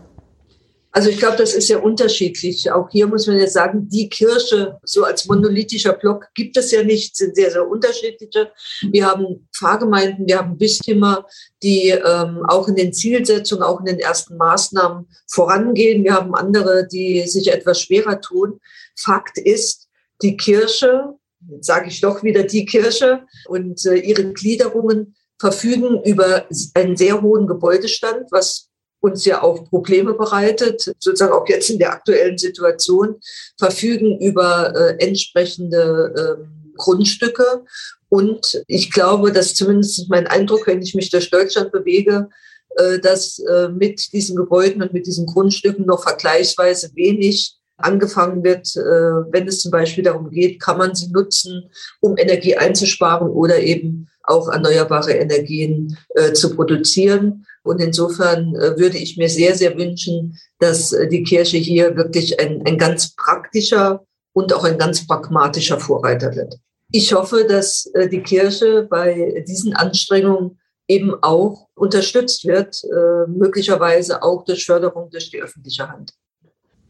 Also 0.93 1.09
ich 1.09 1.19
glaube, 1.19 1.37
das 1.37 1.53
ist 1.53 1.69
ja 1.69 1.79
unterschiedlich. 1.79 2.69
Auch 2.69 2.89
hier 2.89 3.07
muss 3.07 3.25
man 3.25 3.37
jetzt 3.37 3.53
sagen, 3.53 3.87
die 3.87 4.09
Kirche 4.09 4.77
so 4.83 5.05
als 5.05 5.25
monolithischer 5.25 5.93
Block 5.93 6.27
gibt 6.35 6.57
es 6.57 6.71
ja 6.71 6.83
nicht, 6.83 7.15
sind 7.15 7.35
sehr, 7.35 7.49
sehr 7.49 7.65
unterschiedliche. 7.67 8.51
Wir 8.91 9.05
haben 9.05 9.47
Pfarrgemeinden, 9.55 10.27
wir 10.27 10.39
haben 10.39 10.57
Bistümer, 10.57 11.25
die 11.63 11.89
ähm, 11.89 12.43
auch 12.45 12.67
in 12.67 12.75
den 12.75 12.91
Zielsetzungen, 12.91 13.63
auch 13.63 13.79
in 13.79 13.85
den 13.85 13.99
ersten 13.99 14.35
Maßnahmen 14.35 15.07
vorangehen. 15.27 16.03
Wir 16.03 16.13
haben 16.13 16.35
andere, 16.35 16.85
die 16.87 17.25
sich 17.25 17.51
etwas 17.51 17.81
schwerer 17.81 18.19
tun. 18.19 18.59
Fakt 18.97 19.37
ist, 19.37 19.87
die 20.21 20.35
Kirche, 20.35 21.15
jetzt 21.49 21.67
sage 21.67 21.87
ich 21.87 22.01
doch 22.01 22.21
wieder 22.21 22.43
die 22.43 22.65
Kirche 22.65 23.23
und 23.47 23.85
äh, 23.85 23.95
ihre 23.95 24.33
Gliederungen 24.33 25.15
verfügen 25.39 26.01
über 26.03 26.45
einen 26.75 26.97
sehr 26.97 27.21
hohen 27.21 27.47
Gebäudestand, 27.47 28.31
was 28.31 28.70
uns 29.01 29.25
ja 29.25 29.41
auch 29.43 29.67
Probleme 29.69 30.13
bereitet, 30.13 30.81
sozusagen 30.99 31.33
auch 31.33 31.47
jetzt 31.47 31.69
in 31.69 31.79
der 31.79 31.91
aktuellen 31.91 32.37
Situation, 32.37 33.19
verfügen 33.57 34.19
über 34.19 34.73
äh, 34.75 35.05
entsprechende 35.05 36.37
äh, 36.39 36.77
Grundstücke. 36.77 37.63
Und 38.09 38.63
ich 38.67 38.91
glaube, 38.91 39.31
dass 39.31 39.55
zumindest 39.55 40.09
mein 40.09 40.27
Eindruck, 40.27 40.67
wenn 40.67 40.81
ich 40.81 40.95
mich 40.95 41.09
durch 41.09 41.29
Deutschland 41.29 41.71
bewege, 41.71 42.29
äh, 42.75 42.99
dass 42.99 43.39
äh, 43.39 43.69
mit 43.69 44.13
diesen 44.13 44.35
Gebäuden 44.35 44.81
und 44.81 44.93
mit 44.93 45.07
diesen 45.07 45.25
Grundstücken 45.25 45.85
noch 45.85 46.03
vergleichsweise 46.03 46.91
wenig 46.95 47.57
angefangen 47.77 48.43
wird, 48.43 48.75
äh, 48.75 49.31
wenn 49.31 49.47
es 49.47 49.61
zum 49.61 49.71
Beispiel 49.71 50.03
darum 50.03 50.29
geht, 50.29 50.59
kann 50.59 50.77
man 50.77 50.93
sie 50.93 51.11
nutzen, 51.11 51.69
um 51.99 52.17
Energie 52.17 52.55
einzusparen 52.55 53.29
oder 53.29 53.59
eben 53.59 54.07
auch 54.23 54.49
erneuerbare 54.49 55.13
Energien 55.13 55.97
äh, 56.15 56.33
zu 56.33 56.55
produzieren. 56.55 57.45
Und 57.63 57.79
insofern 57.79 58.55
äh, 58.55 58.77
würde 58.77 58.97
ich 58.97 59.17
mir 59.17 59.29
sehr, 59.29 59.55
sehr 59.55 59.77
wünschen, 59.77 60.37
dass 60.59 60.93
äh, 60.93 61.07
die 61.07 61.23
Kirche 61.23 61.57
hier 61.57 61.95
wirklich 61.95 62.39
ein, 62.39 62.63
ein 62.65 62.77
ganz 62.77 63.15
praktischer 63.15 64.03
und 64.33 64.53
auch 64.53 64.63
ein 64.63 64.77
ganz 64.77 65.05
pragmatischer 65.05 65.79
Vorreiter 65.79 66.35
wird. 66.35 66.55
Ich 66.91 67.13
hoffe, 67.13 67.45
dass 67.47 67.85
äh, 67.93 68.07
die 68.07 68.23
Kirche 68.23 68.87
bei 68.89 69.43
diesen 69.47 69.75
Anstrengungen 69.75 70.59
eben 70.87 71.13
auch 71.21 71.67
unterstützt 71.75 72.45
wird, 72.45 72.81
möglicherweise 73.27 74.23
auch 74.23 74.43
durch 74.43 74.65
Förderung 74.65 75.09
durch 75.09 75.31
die 75.31 75.41
öffentliche 75.41 75.87
Hand. 75.87 76.11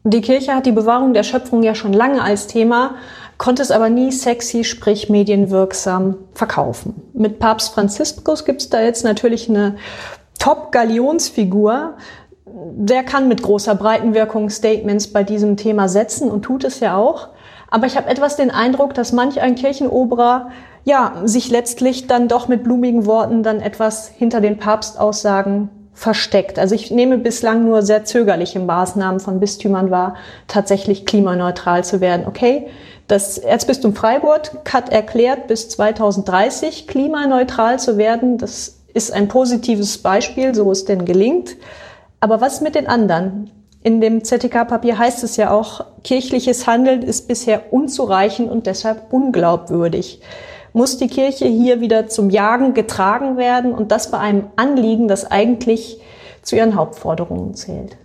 Die 0.02 0.20
Kirche 0.20 0.56
hat 0.56 0.66
die 0.66 0.72
Bewahrung 0.72 1.14
der 1.14 1.22
Schöpfung 1.22 1.62
ja 1.62 1.76
schon 1.76 1.92
lange 1.92 2.20
als 2.20 2.48
Thema, 2.48 2.96
konnte 3.38 3.62
es 3.62 3.70
aber 3.70 3.88
nie 3.88 4.10
sexy, 4.10 4.64
sprich 4.64 5.08
medienwirksam 5.08 6.18
verkaufen. 6.34 7.00
Mit 7.12 7.38
Papst 7.38 7.72
Franziskus 7.74 8.44
gibt 8.44 8.62
es 8.62 8.70
da 8.70 8.82
jetzt 8.82 9.04
natürlich 9.04 9.48
eine 9.48 9.76
Top-Galionsfigur. 10.42 11.94
Der 12.44 13.04
kann 13.04 13.28
mit 13.28 13.42
großer 13.42 13.76
Breitenwirkung 13.76 14.50
Statements 14.50 15.06
bei 15.06 15.22
diesem 15.22 15.56
Thema 15.56 15.88
setzen 15.88 16.28
und 16.28 16.42
tut 16.42 16.64
es 16.64 16.80
ja 16.80 16.96
auch. 16.96 17.28
Aber 17.70 17.86
ich 17.86 17.96
habe 17.96 18.10
etwas 18.10 18.34
den 18.34 18.50
Eindruck, 18.50 18.92
dass 18.92 19.12
manch 19.12 19.40
ein 19.40 19.54
Kirchenoberer 19.54 20.50
ja 20.84 21.14
sich 21.24 21.48
letztlich 21.48 22.08
dann 22.08 22.26
doch 22.26 22.48
mit 22.48 22.64
blumigen 22.64 23.06
Worten 23.06 23.44
dann 23.44 23.60
etwas 23.60 24.08
hinter 24.08 24.40
den 24.40 24.58
Papstaussagen 24.58 25.70
versteckt. 25.94 26.58
Also 26.58 26.74
ich 26.74 26.90
nehme 26.90 27.18
bislang 27.18 27.64
nur 27.64 27.82
sehr 27.82 28.04
zögerliche 28.04 28.58
Maßnahmen 28.58 29.20
von 29.20 29.38
Bistümern 29.38 29.92
wahr, 29.92 30.16
tatsächlich 30.48 31.06
klimaneutral 31.06 31.84
zu 31.84 32.00
werden. 32.00 32.26
Okay, 32.26 32.66
das 33.06 33.38
Erzbistum 33.38 33.94
Freiburg 33.94 34.50
hat 34.72 34.90
erklärt, 34.90 35.46
bis 35.46 35.68
2030 35.68 36.88
klimaneutral 36.88 37.78
zu 37.78 37.96
werden. 37.96 38.38
Das 38.38 38.81
ist 38.94 39.12
ein 39.12 39.28
positives 39.28 39.98
Beispiel, 39.98 40.54
so 40.54 40.70
es 40.70 40.84
denn 40.84 41.04
gelingt. 41.04 41.56
Aber 42.20 42.40
was 42.40 42.60
mit 42.60 42.74
den 42.74 42.86
anderen? 42.86 43.50
In 43.82 44.00
dem 44.00 44.24
ZTK-Papier 44.24 44.96
heißt 44.96 45.24
es 45.24 45.36
ja 45.36 45.50
auch, 45.50 45.84
kirchliches 46.04 46.66
Handeln 46.66 47.02
ist 47.02 47.26
bisher 47.26 47.72
unzureichend 47.72 48.50
und 48.50 48.66
deshalb 48.66 49.12
unglaubwürdig. 49.12 50.20
Muss 50.72 50.98
die 50.98 51.08
Kirche 51.08 51.46
hier 51.46 51.80
wieder 51.80 52.06
zum 52.08 52.30
Jagen 52.30 52.74
getragen 52.74 53.36
werden 53.36 53.74
und 53.74 53.90
das 53.90 54.10
bei 54.10 54.18
einem 54.18 54.50
Anliegen, 54.56 55.08
das 55.08 55.30
eigentlich 55.30 56.00
zu 56.42 56.56
ihren 56.56 56.76
Hauptforderungen 56.76 57.54
zählt? 57.54 57.96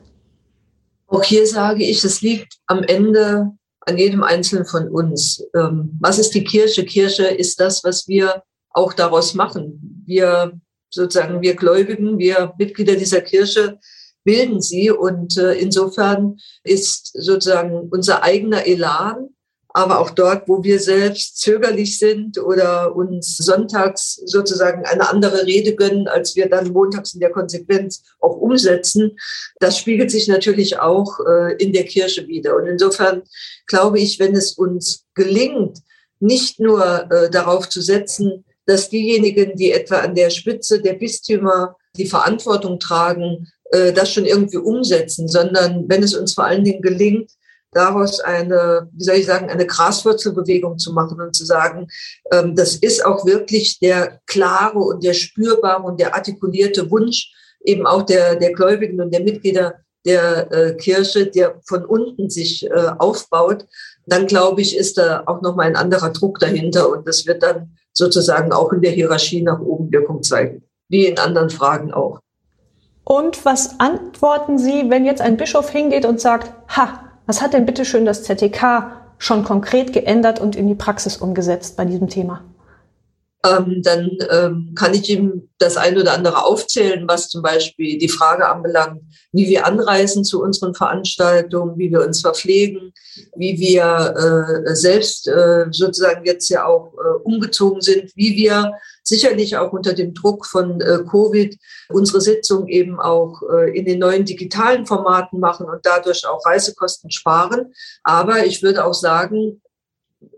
Auch 1.07 1.23
hier 1.23 1.47
sage 1.47 1.83
ich, 1.83 2.03
es 2.03 2.21
liegt 2.21 2.57
am 2.65 2.83
Ende 2.83 3.51
an 3.81 3.97
jedem 3.97 4.23
Einzelnen 4.23 4.65
von 4.65 4.89
uns. 4.89 5.45
Ähm, 5.55 5.97
was 6.01 6.19
ist 6.19 6.35
die 6.35 6.43
Kirche? 6.43 6.83
Kirche 6.83 7.25
ist 7.25 7.59
das, 7.59 7.83
was 7.83 8.07
wir 8.07 8.43
auch 8.71 8.93
daraus 8.93 9.33
machen. 9.33 10.03
Wir 10.05 10.51
sozusagen, 10.89 11.41
wir 11.41 11.55
Gläubigen, 11.55 12.17
wir 12.17 12.53
Mitglieder 12.57 12.95
dieser 12.95 13.21
Kirche 13.21 13.79
bilden 14.23 14.61
sie. 14.61 14.91
Und 14.91 15.37
äh, 15.37 15.53
insofern 15.53 16.37
ist 16.63 17.11
sozusagen 17.13 17.89
unser 17.89 18.23
eigener 18.23 18.65
Elan 18.65 19.29
aber 19.77 19.99
auch 19.99 20.09
dort, 20.09 20.49
wo 20.49 20.63
wir 20.63 20.79
selbst 20.79 21.39
zögerlich 21.39 21.99
sind 21.99 22.39
oder 22.39 22.95
uns 22.95 23.37
sonntags 23.37 24.19
sozusagen 24.25 24.83
eine 24.85 25.07
andere 25.07 25.45
Rede 25.45 25.75
gönnen, 25.75 26.07
als 26.07 26.35
wir 26.35 26.49
dann 26.49 26.73
montags 26.73 27.13
in 27.13 27.19
der 27.19 27.29
Konsequenz 27.29 28.01
auch 28.19 28.35
umsetzen, 28.37 29.17
das 29.59 29.77
spiegelt 29.77 30.09
sich 30.09 30.27
natürlich 30.27 30.79
auch 30.79 31.19
äh, 31.19 31.53
in 31.63 31.73
der 31.73 31.85
Kirche 31.85 32.27
wieder. 32.27 32.55
Und 32.55 32.65
insofern 32.65 33.21
glaube 33.67 33.99
ich, 33.99 34.17
wenn 34.17 34.35
es 34.35 34.53
uns 34.53 35.05
gelingt, 35.13 35.77
nicht 36.19 36.59
nur 36.59 37.11
äh, 37.11 37.29
darauf 37.29 37.69
zu 37.69 37.79
setzen, 37.79 38.45
dass 38.67 38.89
diejenigen, 38.89 39.55
die 39.55 39.71
etwa 39.71 39.99
an 39.99 40.13
der 40.13 40.29
Spitze 40.29 40.81
der 40.81 40.93
Bistümer 40.93 41.75
die 41.95 42.05
Verantwortung 42.05 42.79
tragen, 42.79 43.47
äh, 43.71 43.91
das 43.91 44.13
schon 44.13 44.25
irgendwie 44.25 44.57
umsetzen, 44.57 45.27
sondern 45.27 45.85
wenn 45.87 46.03
es 46.03 46.13
uns 46.13 46.33
vor 46.33 46.45
allen 46.45 46.63
Dingen 46.63 46.81
gelingt, 46.81 47.31
daraus 47.71 48.19
eine, 48.19 48.89
wie 48.93 49.03
soll 49.03 49.15
ich 49.15 49.25
sagen, 49.25 49.49
eine 49.49 49.65
Graswurzelbewegung 49.65 50.77
zu 50.77 50.93
machen 50.93 51.19
und 51.19 51.35
zu 51.35 51.45
sagen, 51.45 51.87
ähm, 52.31 52.55
das 52.55 52.75
ist 52.75 53.05
auch 53.05 53.25
wirklich 53.25 53.79
der 53.79 54.19
klare 54.25 54.79
und 54.79 55.03
der 55.03 55.13
spürbare 55.13 55.83
und 55.83 55.99
der 55.99 56.13
artikulierte 56.13 56.89
Wunsch 56.91 57.33
eben 57.63 57.85
auch 57.85 58.03
der, 58.03 58.35
der 58.35 58.53
Gläubigen 58.53 59.01
und 59.01 59.13
der 59.13 59.21
Mitglieder 59.23 59.75
der 60.05 60.51
äh, 60.51 60.73
Kirche, 60.75 61.27
der 61.27 61.59
von 61.65 61.85
unten 61.85 62.29
sich 62.29 62.65
äh, 62.65 62.91
aufbaut, 62.97 63.65
dann 64.05 64.25
glaube 64.25 64.61
ich, 64.61 64.77
ist 64.77 64.97
da 64.97 65.23
auch 65.25 65.41
nochmal 65.41 65.67
ein 65.67 65.75
anderer 65.75 66.11
Druck 66.11 66.39
dahinter 66.39 66.89
und 66.89 67.07
das 67.07 67.25
wird 67.25 67.43
dann 67.43 67.77
sozusagen 67.97 68.51
auch 68.51 68.71
in 68.71 68.81
der 68.81 68.91
Hierarchie 68.91 69.41
nach 69.41 69.59
oben 69.59 69.91
Wirkung 69.91 70.23
zeigen, 70.23 70.63
wie 70.89 71.07
in 71.07 71.17
anderen 71.17 71.49
Fragen 71.49 71.91
auch. 71.91 72.19
Und 73.03 73.45
was 73.45 73.79
antworten 73.79 74.57
Sie, 74.57 74.89
wenn 74.89 75.05
jetzt 75.05 75.21
ein 75.21 75.37
Bischof 75.37 75.69
hingeht 75.69 76.05
und 76.05 76.19
sagt, 76.19 76.51
ha, 76.75 77.01
was 77.25 77.41
hat 77.41 77.53
denn 77.53 77.65
bitte 77.65 77.85
schön 77.85 78.05
das 78.05 78.23
ZTK 78.23 78.91
schon 79.17 79.43
konkret 79.43 79.93
geändert 79.93 80.39
und 80.39 80.55
in 80.55 80.67
die 80.67 80.75
Praxis 80.75 81.17
umgesetzt 81.17 81.75
bei 81.77 81.85
diesem 81.85 82.07
Thema? 82.07 82.43
Ähm, 83.47 83.81
dann 83.83 84.17
ähm, 84.29 84.73
kann 84.75 84.93
ich 84.93 85.09
ihm 85.09 85.49
das 85.59 85.77
ein 85.77 85.97
oder 85.97 86.13
andere 86.13 86.43
aufzählen, 86.43 87.07
was 87.07 87.29
zum 87.29 87.41
Beispiel 87.41 87.97
die 87.97 88.09
Frage 88.09 88.47
anbelangt, 88.49 89.01
wie 89.31 89.47
wir 89.47 89.65
anreisen 89.65 90.23
zu 90.23 90.41
unseren 90.41 90.73
Veranstaltungen, 90.73 91.77
wie 91.77 91.91
wir 91.91 92.01
uns 92.01 92.21
verpflegen, 92.21 92.93
wie 93.35 93.59
wir 93.59 94.63
äh, 94.67 94.75
selbst 94.75 95.27
äh, 95.27 95.65
sozusagen 95.71 96.25
jetzt 96.25 96.49
ja 96.49 96.65
auch 96.65 96.93
äh, 96.93 97.23
umgezogen 97.23 97.81
sind, 97.81 98.11
wie 98.15 98.35
wir 98.35 98.73
sicherlich 99.03 99.55
auch 99.57 99.71
unter 99.71 99.93
dem 99.93 100.13
Druck 100.13 100.45
von 100.45 100.81
äh, 100.81 100.99
Covid 101.09 101.57
unsere 101.89 102.21
Sitzung 102.21 102.67
eben 102.67 102.99
auch 102.99 103.41
äh, 103.49 103.77
in 103.77 103.85
den 103.85 103.99
neuen 103.99 104.25
digitalen 104.25 104.85
Formaten 104.85 105.39
machen 105.39 105.65
und 105.65 105.85
dadurch 105.85 106.27
auch 106.27 106.45
Reisekosten 106.45 107.09
sparen. 107.09 107.73
Aber 108.03 108.45
ich 108.45 108.61
würde 108.63 108.85
auch 108.85 108.93
sagen, 108.93 109.61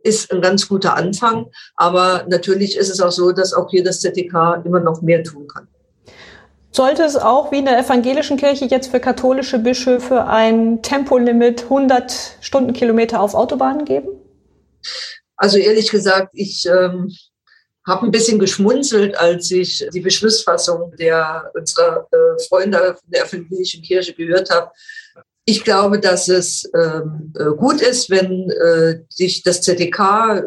ist 0.03 0.31
ein 0.31 0.41
ganz 0.41 0.67
guter 0.67 0.95
Anfang. 0.95 1.47
Aber 1.75 2.25
natürlich 2.27 2.77
ist 2.77 2.89
es 2.89 2.99
auch 2.99 3.11
so, 3.11 3.31
dass 3.31 3.53
auch 3.53 3.69
hier 3.69 3.83
das 3.83 3.99
ZDK 4.01 4.63
immer 4.65 4.79
noch 4.79 5.01
mehr 5.01 5.23
tun 5.23 5.47
kann. 5.47 5.67
Sollte 6.71 7.03
es 7.03 7.15
auch 7.15 7.51
wie 7.51 7.59
in 7.59 7.65
der 7.65 7.79
evangelischen 7.79 8.37
Kirche 8.37 8.65
jetzt 8.65 8.91
für 8.91 8.99
katholische 8.99 9.57
Bischöfe 9.57 10.25
ein 10.25 10.81
Tempolimit 10.83 11.63
100 11.63 12.37
Stundenkilometer 12.41 13.19
auf 13.19 13.33
Autobahnen 13.33 13.85
geben? 13.85 14.09
Also 15.35 15.57
ehrlich 15.57 15.89
gesagt, 15.89 16.29
ich 16.33 16.65
ähm, 16.67 17.11
habe 17.87 18.05
ein 18.05 18.11
bisschen 18.11 18.39
geschmunzelt, 18.39 19.17
als 19.17 19.49
ich 19.49 19.85
die 19.93 19.99
Beschlussfassung 19.99 20.95
der 20.97 21.51
unserer 21.55 22.07
äh, 22.11 22.43
Freunde 22.47 22.95
der 23.07 23.25
evangelischen 23.25 23.81
Kirche 23.81 24.13
gehört 24.13 24.49
habe. 24.51 24.71
Ich 25.49 25.63
glaube, 25.63 25.99
dass 25.99 26.29
es 26.29 26.69
ähm, 26.79 27.33
äh, 27.35 27.45
gut 27.57 27.81
ist, 27.81 28.11
wenn 28.11 28.51
äh, 28.51 28.99
sich 29.09 29.41
das 29.41 29.63
ZDK, 29.63 30.43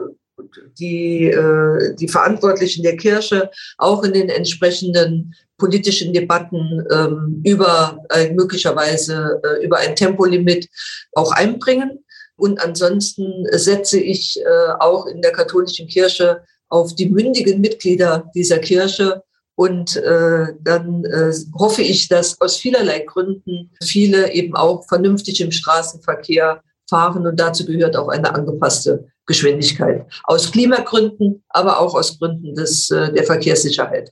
die, 0.78 1.24
äh, 1.26 1.96
die 1.96 2.06
Verantwortlichen 2.06 2.84
der 2.84 2.96
Kirche 2.96 3.50
auch 3.78 4.04
in 4.04 4.12
den 4.12 4.28
entsprechenden 4.28 5.34
politischen 5.58 6.12
Debatten 6.12 6.86
ähm, 6.88 7.42
über 7.44 7.98
äh, 8.10 8.32
möglicherweise 8.32 9.40
äh, 9.42 9.64
über 9.64 9.78
ein 9.78 9.96
Tempolimit 9.96 10.68
auch 11.14 11.32
einbringen. 11.32 12.04
Und 12.36 12.60
ansonsten 12.64 13.44
setze 13.50 13.98
ich 13.98 14.40
äh, 14.40 14.72
auch 14.78 15.06
in 15.06 15.20
der 15.20 15.32
katholischen 15.32 15.88
Kirche 15.88 16.44
auf 16.68 16.94
die 16.94 17.08
mündigen 17.08 17.60
Mitglieder 17.60 18.30
dieser 18.36 18.60
Kirche. 18.60 19.24
Und 19.54 19.96
äh, 19.96 20.46
dann 20.60 21.04
äh, 21.04 21.32
hoffe 21.58 21.82
ich, 21.82 22.08
dass 22.08 22.40
aus 22.40 22.56
vielerlei 22.56 23.00
Gründen 23.00 23.70
viele 23.82 24.32
eben 24.32 24.56
auch 24.56 24.86
vernünftig 24.88 25.40
im 25.40 25.50
Straßenverkehr 25.50 26.62
fahren. 26.88 27.26
Und 27.26 27.38
dazu 27.38 27.66
gehört 27.66 27.96
auch 27.96 28.08
eine 28.08 28.34
angepasste 28.34 29.06
Geschwindigkeit. 29.26 30.06
Aus 30.24 30.50
Klimagründen, 30.50 31.42
aber 31.50 31.80
auch 31.80 31.94
aus 31.94 32.18
Gründen 32.18 32.54
des, 32.54 32.90
äh, 32.90 33.12
der 33.12 33.24
Verkehrssicherheit. 33.24 34.10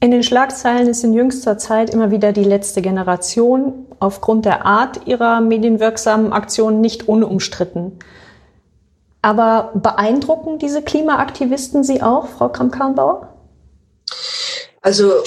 In 0.00 0.10
den 0.10 0.22
Schlagzeilen 0.22 0.88
ist 0.88 1.02
in 1.02 1.14
jüngster 1.14 1.56
Zeit 1.56 1.88
immer 1.88 2.10
wieder 2.10 2.32
die 2.32 2.44
letzte 2.44 2.82
Generation 2.82 3.86
aufgrund 4.00 4.44
der 4.44 4.66
Art 4.66 5.06
ihrer 5.06 5.40
medienwirksamen 5.40 6.32
Aktionen 6.32 6.82
nicht 6.82 7.08
unumstritten. 7.08 7.92
Aber 9.22 9.70
beeindrucken 9.74 10.58
diese 10.58 10.82
Klimaaktivisten 10.82 11.82
Sie 11.84 12.02
auch, 12.02 12.26
Frau 12.26 12.50
Kramp-Karrenbauer? 12.50 13.33
Also 14.84 15.24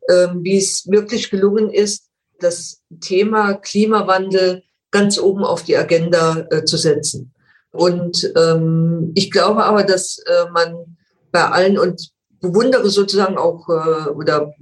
ähm, 0.09 0.39
wie 0.41 0.57
es 0.57 0.87
wirklich 0.87 1.29
gelungen 1.29 1.69
ist, 1.69 2.05
das 2.39 2.81
Thema 3.01 3.55
Klimawandel 3.55 4.63
ganz 4.89 5.19
oben 5.19 5.43
auf 5.43 5.63
die 5.63 5.75
Agenda 5.75 6.47
äh, 6.49 6.63
zu 6.63 6.77
setzen. 6.77 7.33
Und 7.71 8.31
ähm, 8.37 9.11
ich 9.15 9.31
glaube 9.31 9.65
aber, 9.65 9.83
dass 9.83 10.23
man 10.53 10.95
bei 11.31 11.43
allen 11.43 11.77
und 11.77 12.12
bewundere 12.43 12.89
sozusagen 12.89 13.37
auch 13.37 13.67
äh, 13.69 14.09
oder 14.09 14.53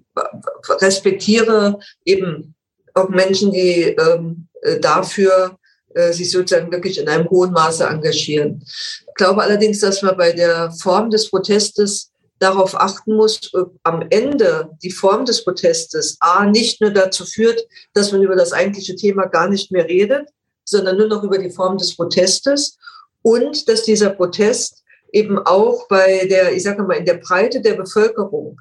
respektiere 0.70 1.80
eben 2.06 2.54
auch 2.94 3.10
Menschen, 3.10 3.52
die 3.52 3.96
ähm, 3.98 4.48
äh, 4.62 4.80
dafür 4.80 5.58
äh, 5.96 6.14
sich 6.14 6.30
sozusagen 6.30 6.72
wirklich 6.72 7.00
in 7.00 7.10
einem 7.10 7.30
hohen 7.30 7.52
Maße 7.52 7.84
engagieren. 7.86 8.64
Ich 8.64 9.16
glaube 9.16 9.42
allerdings, 9.42 9.80
dass 9.80 10.02
man 10.04 10.16
bei 10.16 10.32
der 10.32 10.72
Form 10.72 11.10
des 11.10 11.30
Protestes 11.30 12.12
darauf 12.38 12.80
achten 12.80 13.16
muss, 13.16 13.54
ob 13.54 13.74
am 13.84 14.06
Ende 14.10 14.70
die 14.84 14.92
Form 14.92 15.26
des 15.26 15.44
Protestes 15.44 16.18
A 16.20 16.46
nicht 16.46 16.82
nur 16.82 16.92
dazu 16.92 17.26
führt, 17.26 17.66
dass 17.94 18.12
man 18.12 18.22
über 18.22 18.36
das 18.36 18.54
eigentliche 18.54 18.96
Thema 18.96 19.26
gar 19.26 19.50
nicht 19.50 19.72
mehr 19.72 19.88
redet, 19.88 20.30
sondern 20.66 20.98
nur 20.98 21.08
noch 21.08 21.24
über 21.24 21.40
die 21.40 21.52
Form 21.52 21.78
des 21.78 21.96
Protestes 21.96 22.78
und 23.24 23.68
dass 23.68 23.84
dieser 23.84 24.10
Protest 24.12 24.81
eben 25.12 25.40
auch 25.40 25.88
bei 25.88 26.26
der, 26.26 26.54
ich 26.54 26.64
sage 26.64 26.84
mal, 26.84 26.98
in 26.98 27.06
der 27.06 27.16
Breite 27.16 27.62
der 27.62 27.74
Bevölkerung, 27.74 28.60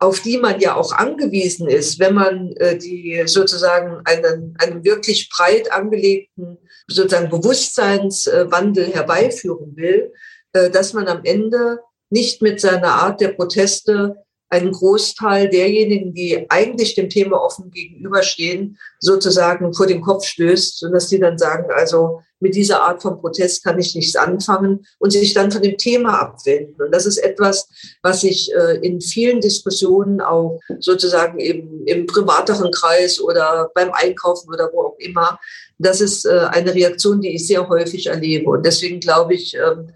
auf 0.00 0.20
die 0.20 0.38
man 0.38 0.58
ja 0.58 0.74
auch 0.74 0.92
angewiesen 0.92 1.68
ist, 1.68 2.00
wenn 2.00 2.14
man 2.14 2.52
äh, 2.56 2.76
die 2.76 3.22
sozusagen 3.26 4.00
einen, 4.04 4.56
einen 4.58 4.84
wirklich 4.84 5.30
breit 5.30 5.70
angelegten 5.70 6.58
sozusagen 6.88 7.30
Bewusstseinswandel 7.30 8.92
herbeiführen 8.92 9.76
will, 9.76 10.12
äh, 10.52 10.70
dass 10.70 10.92
man 10.92 11.06
am 11.06 11.20
Ende 11.24 11.78
nicht 12.10 12.42
mit 12.42 12.60
seiner 12.60 12.94
Art 12.94 13.20
der 13.20 13.28
Proteste 13.28 14.16
einen 14.50 14.72
Großteil 14.72 15.48
derjenigen, 15.48 16.12
die 16.12 16.46
eigentlich 16.50 16.94
dem 16.94 17.08
Thema 17.08 17.40
offen 17.40 17.70
gegenüberstehen, 17.70 18.78
sozusagen 19.00 19.72
vor 19.72 19.86
den 19.86 20.02
Kopf 20.02 20.26
stößt, 20.26 20.78
sodass 20.78 21.08
die 21.08 21.18
dann 21.18 21.38
sagen, 21.38 21.70
also 21.72 22.20
mit 22.42 22.56
dieser 22.56 22.82
Art 22.82 23.00
von 23.00 23.20
Protest 23.20 23.62
kann 23.62 23.78
ich 23.78 23.94
nichts 23.94 24.16
anfangen 24.16 24.84
und 24.98 25.12
sich 25.12 25.32
dann 25.32 25.52
von 25.52 25.62
dem 25.62 25.78
Thema 25.78 26.20
abwenden. 26.20 26.82
Und 26.82 26.92
das 26.92 27.06
ist 27.06 27.18
etwas, 27.18 27.68
was 28.02 28.24
ich 28.24 28.52
äh, 28.52 28.78
in 28.84 29.00
vielen 29.00 29.40
Diskussionen 29.40 30.20
auch 30.20 30.58
sozusagen 30.80 31.38
im, 31.38 31.84
im 31.86 32.06
privateren 32.06 32.72
Kreis 32.72 33.20
oder 33.20 33.70
beim 33.74 33.92
Einkaufen 33.92 34.52
oder 34.52 34.70
wo 34.72 34.82
auch 34.82 34.98
immer, 34.98 35.38
das 35.78 36.00
ist 36.00 36.26
äh, 36.26 36.48
eine 36.50 36.74
Reaktion, 36.74 37.20
die 37.20 37.34
ich 37.36 37.46
sehr 37.46 37.68
häufig 37.68 38.08
erlebe. 38.08 38.50
Und 38.50 38.66
deswegen 38.66 38.98
glaube 38.98 39.34
ich, 39.34 39.54
ähm, 39.54 39.90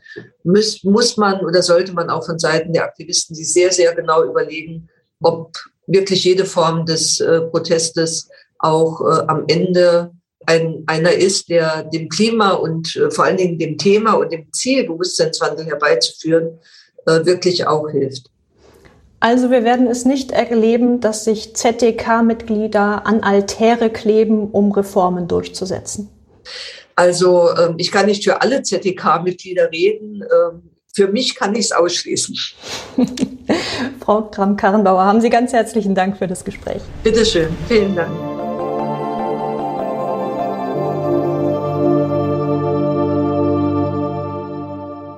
muss, 0.44 0.84
muss 0.84 1.16
man 1.16 1.44
oder 1.44 1.62
sollte 1.62 1.92
man 1.92 2.10
auch 2.10 2.24
von 2.24 2.38
Seiten 2.38 2.72
der 2.72 2.84
Aktivisten 2.84 3.34
sich 3.34 3.52
sehr, 3.52 3.72
sehr 3.72 3.92
genau 3.96 4.22
überlegen, 4.22 4.88
ob 5.20 5.52
wirklich 5.88 6.22
jede 6.22 6.44
Form 6.44 6.86
des 6.86 7.18
äh, 7.20 7.40
Protestes 7.40 8.28
auch 8.58 9.02
am 9.02 9.44
Ende 9.48 10.15
ein, 10.46 10.84
einer 10.86 11.12
ist, 11.12 11.48
der 11.48 11.82
dem 11.84 12.08
Klima 12.08 12.52
und 12.52 12.96
äh, 12.96 13.10
vor 13.10 13.24
allen 13.24 13.36
Dingen 13.36 13.58
dem 13.58 13.78
Thema 13.78 14.14
und 14.14 14.32
dem 14.32 14.52
Ziel, 14.52 14.86
Bewusstseinswandel 14.86 15.66
herbeizuführen, 15.66 16.58
äh, 17.06 17.24
wirklich 17.24 17.66
auch 17.66 17.88
hilft. 17.90 18.30
Also 19.20 19.50
wir 19.50 19.64
werden 19.64 19.86
es 19.86 20.04
nicht 20.04 20.30
erleben, 20.30 21.00
dass 21.00 21.24
sich 21.24 21.56
ZDK-Mitglieder 21.56 23.06
an 23.06 23.20
Altäre 23.22 23.90
kleben, 23.90 24.50
um 24.50 24.72
Reformen 24.72 25.26
durchzusetzen. 25.26 26.10
Also 26.94 27.50
ähm, 27.56 27.74
ich 27.78 27.90
kann 27.90 28.06
nicht 28.06 28.24
für 28.24 28.42
alle 28.42 28.62
ZDK-Mitglieder 28.62 29.70
reden. 29.70 30.22
Ähm, 30.22 30.70
für 30.94 31.08
mich 31.08 31.34
kann 31.34 31.54
ich 31.54 31.66
es 31.66 31.72
ausschließen. 31.72 32.36
Frau 34.00 34.22
Kram-Karrenbauer, 34.22 35.04
haben 35.04 35.20
Sie 35.20 35.28
ganz 35.28 35.52
herzlichen 35.52 35.94
Dank 35.94 36.16
für 36.16 36.26
das 36.26 36.44
Gespräch. 36.44 36.80
Bitte 37.02 37.24
schön, 37.26 37.48
vielen 37.68 37.94
Dank. 37.94 38.35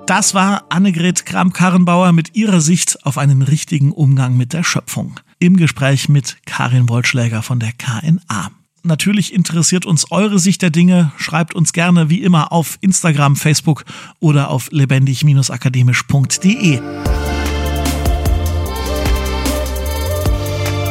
Das 0.08 0.32
war 0.32 0.64
Annegret 0.70 1.26
Kram-Karrenbauer 1.26 2.12
mit 2.12 2.34
ihrer 2.34 2.62
Sicht 2.62 3.04
auf 3.04 3.18
einen 3.18 3.42
richtigen 3.42 3.92
Umgang 3.92 4.38
mit 4.38 4.54
der 4.54 4.64
Schöpfung. 4.64 5.20
Im 5.38 5.58
Gespräch 5.58 6.08
mit 6.08 6.38
Karin 6.46 6.88
Wollschläger 6.88 7.42
von 7.42 7.60
der 7.60 7.72
KNA. 7.72 8.50
Natürlich 8.82 9.34
interessiert 9.34 9.84
uns 9.84 10.10
eure 10.10 10.38
Sicht 10.38 10.62
der 10.62 10.70
Dinge. 10.70 11.12
Schreibt 11.18 11.54
uns 11.54 11.74
gerne 11.74 12.08
wie 12.08 12.22
immer 12.22 12.52
auf 12.52 12.78
Instagram, 12.80 13.36
Facebook 13.36 13.84
oder 14.18 14.48
auf 14.48 14.72
lebendig-akademisch.de. 14.72 16.80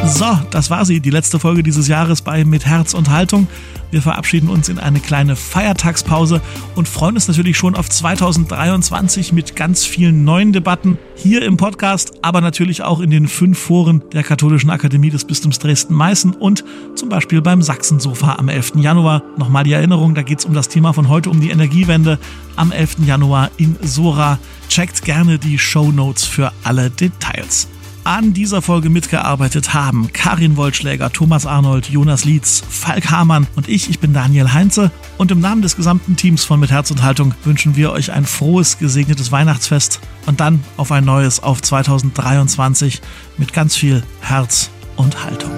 So, 0.04 0.38
das 0.52 0.70
war 0.70 0.84
sie, 0.84 1.00
die 1.00 1.10
letzte 1.10 1.40
Folge 1.40 1.64
dieses 1.64 1.88
Jahres 1.88 2.22
bei 2.22 2.44
Mit 2.44 2.66
Herz 2.66 2.94
und 2.94 3.10
Haltung. 3.10 3.48
Wir 3.90 4.02
verabschieden 4.02 4.50
uns 4.50 4.68
in 4.68 4.78
eine 4.78 5.00
kleine 5.00 5.34
Feiertagspause 5.34 6.42
und 6.74 6.88
freuen 6.88 7.14
uns 7.14 7.28
natürlich 7.28 7.56
schon 7.56 7.74
auf 7.74 7.88
2023 7.88 9.32
mit 9.32 9.56
ganz 9.56 9.86
vielen 9.86 10.24
neuen 10.24 10.52
Debatten 10.52 10.98
hier 11.14 11.42
im 11.42 11.56
Podcast, 11.56 12.12
aber 12.22 12.40
natürlich 12.40 12.82
auch 12.82 13.00
in 13.00 13.10
den 13.10 13.28
fünf 13.28 13.58
Foren 13.58 14.02
der 14.12 14.22
Katholischen 14.22 14.70
Akademie 14.70 15.10
des 15.10 15.24
Bistums 15.24 15.58
Dresden-Meißen 15.58 16.34
und 16.34 16.64
zum 16.94 17.08
Beispiel 17.08 17.40
beim 17.40 17.62
Sachsensofa 17.62 18.34
am 18.34 18.48
11. 18.48 18.72
Januar. 18.76 19.22
Nochmal 19.38 19.64
die 19.64 19.72
Erinnerung, 19.72 20.14
da 20.14 20.22
geht 20.22 20.40
es 20.40 20.44
um 20.44 20.52
das 20.52 20.68
Thema 20.68 20.92
von 20.92 21.08
heute, 21.08 21.30
um 21.30 21.40
die 21.40 21.50
Energiewende 21.50 22.18
am 22.56 22.72
11. 22.72 22.98
Januar 23.06 23.50
in 23.56 23.76
Sora. 23.82 24.38
Checkt 24.68 25.02
gerne 25.02 25.38
die 25.38 25.58
Show 25.58 25.90
Notes 25.92 26.24
für 26.24 26.52
alle 26.62 26.90
Details 26.90 27.68
an 28.04 28.32
dieser 28.32 28.62
Folge 28.62 28.90
mitgearbeitet 28.90 29.74
haben 29.74 30.12
Karin 30.12 30.56
Wollschläger, 30.56 31.12
Thomas 31.12 31.46
Arnold, 31.46 31.88
Jonas 31.88 32.24
Lietz, 32.24 32.62
Falk 32.68 33.10
Hamann 33.10 33.46
und 33.56 33.68
ich, 33.68 33.90
ich 33.90 33.98
bin 33.98 34.12
Daniel 34.12 34.52
Heinze. 34.52 34.90
Und 35.16 35.30
im 35.30 35.40
Namen 35.40 35.62
des 35.62 35.76
gesamten 35.76 36.16
Teams 36.16 36.44
von 36.44 36.60
Mit 36.60 36.70
Herz 36.70 36.90
und 36.90 37.02
Haltung 37.02 37.34
wünschen 37.44 37.76
wir 37.76 37.92
euch 37.92 38.12
ein 38.12 38.24
frohes, 38.24 38.78
gesegnetes 38.78 39.32
Weihnachtsfest 39.32 40.00
und 40.26 40.40
dann 40.40 40.62
auf 40.76 40.92
ein 40.92 41.04
neues, 41.04 41.42
auf 41.42 41.60
2023 41.62 43.00
mit 43.36 43.52
ganz 43.52 43.76
viel 43.76 44.02
Herz 44.20 44.70
und 44.96 45.24
Haltung. 45.24 45.50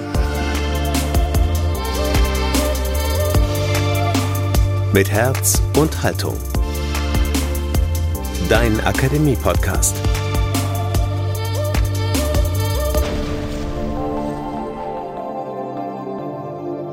Mit 4.93 5.09
Herz 5.09 5.61
und 5.77 6.03
Haltung. 6.03 6.37
Dein 8.49 8.81
Akademie-Podcast. 8.81 9.95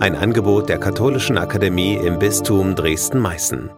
Ein 0.00 0.14
Angebot 0.14 0.68
der 0.68 0.78
Katholischen 0.78 1.38
Akademie 1.38 1.94
im 1.94 2.20
Bistum 2.20 2.76
Dresden-Meißen. 2.76 3.70